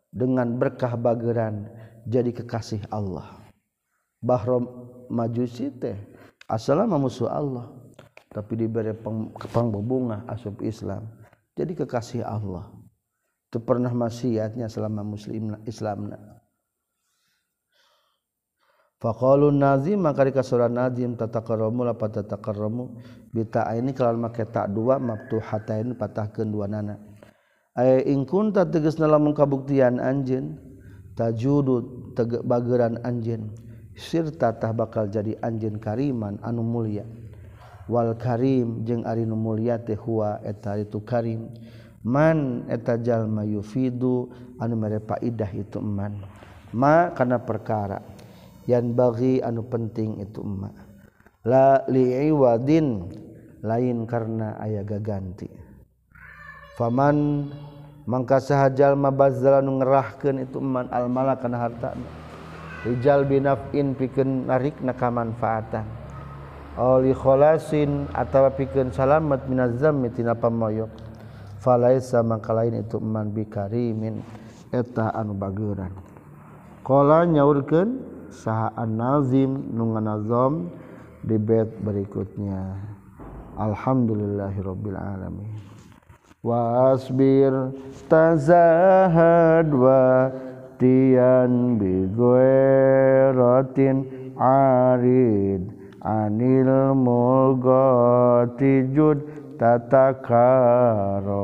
[0.08, 1.68] dengan berkah bageran
[2.08, 3.36] jadi kekasih Allah.
[4.24, 4.64] Bahrom
[5.12, 5.98] majusi teh
[6.48, 7.68] asalna musuh Allah
[8.32, 8.94] tapi diberi
[9.36, 11.06] kepang berbunga asub Islam
[11.54, 12.68] jadi kekasih Allah
[13.56, 16.36] itu pernah maksiatnya selama muslim Islamna
[18.96, 22.96] Faqalun nazim maka dikasuran nazim tataqarramu la patataqarramu
[23.28, 26.96] bita ini kalau make tak dua maftuhatain patahkeun dua nana.
[27.76, 30.56] Ay in kunta tegasna lamun kabuktian anjeun
[31.12, 33.52] tajudu tege bageran anjeun
[33.92, 37.04] sirta tah bakal jadi anjeun kariman anu mulia.
[37.92, 41.52] Wal karim jeung ari nu mulia teh huwa eta itu karim.
[42.06, 44.30] Man etajal mayufidu
[44.62, 46.22] anu merepa idah ituman
[46.70, 47.98] ma karena perkara.
[48.66, 50.70] Yang bagi anu penting itu emma
[51.46, 53.06] la liiwadin
[53.62, 55.46] lain karena ayah gaganti.
[56.74, 57.46] Faman
[58.10, 61.94] mangka sahajal mabazal anu ngerahkeun itu eman al mala kana harta
[62.82, 65.86] rijal binafin pikeun narikna kamanfaatan.
[66.74, 71.05] Oli kholasin atawa pikeun salamet minazammi tina pamoyok
[71.66, 74.22] falaisa maka lain itu man bikarimin
[74.70, 75.90] eta anu bageran
[76.86, 77.98] qala nyaurkeun
[78.30, 80.70] saha an-nazim nu nganazam
[81.26, 82.78] di bait berikutnya.
[83.58, 85.50] Alhamdulillahirabbil alamin.
[86.46, 87.74] Wa asbir
[88.06, 90.30] tazahad wa
[90.78, 94.06] tian bi ghairatin
[94.38, 95.66] arid
[96.04, 99.18] anil mulgati jud
[99.60, 101.36] تتكارم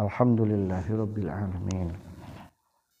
[0.00, 2.03] الحمد لله رب العالمين.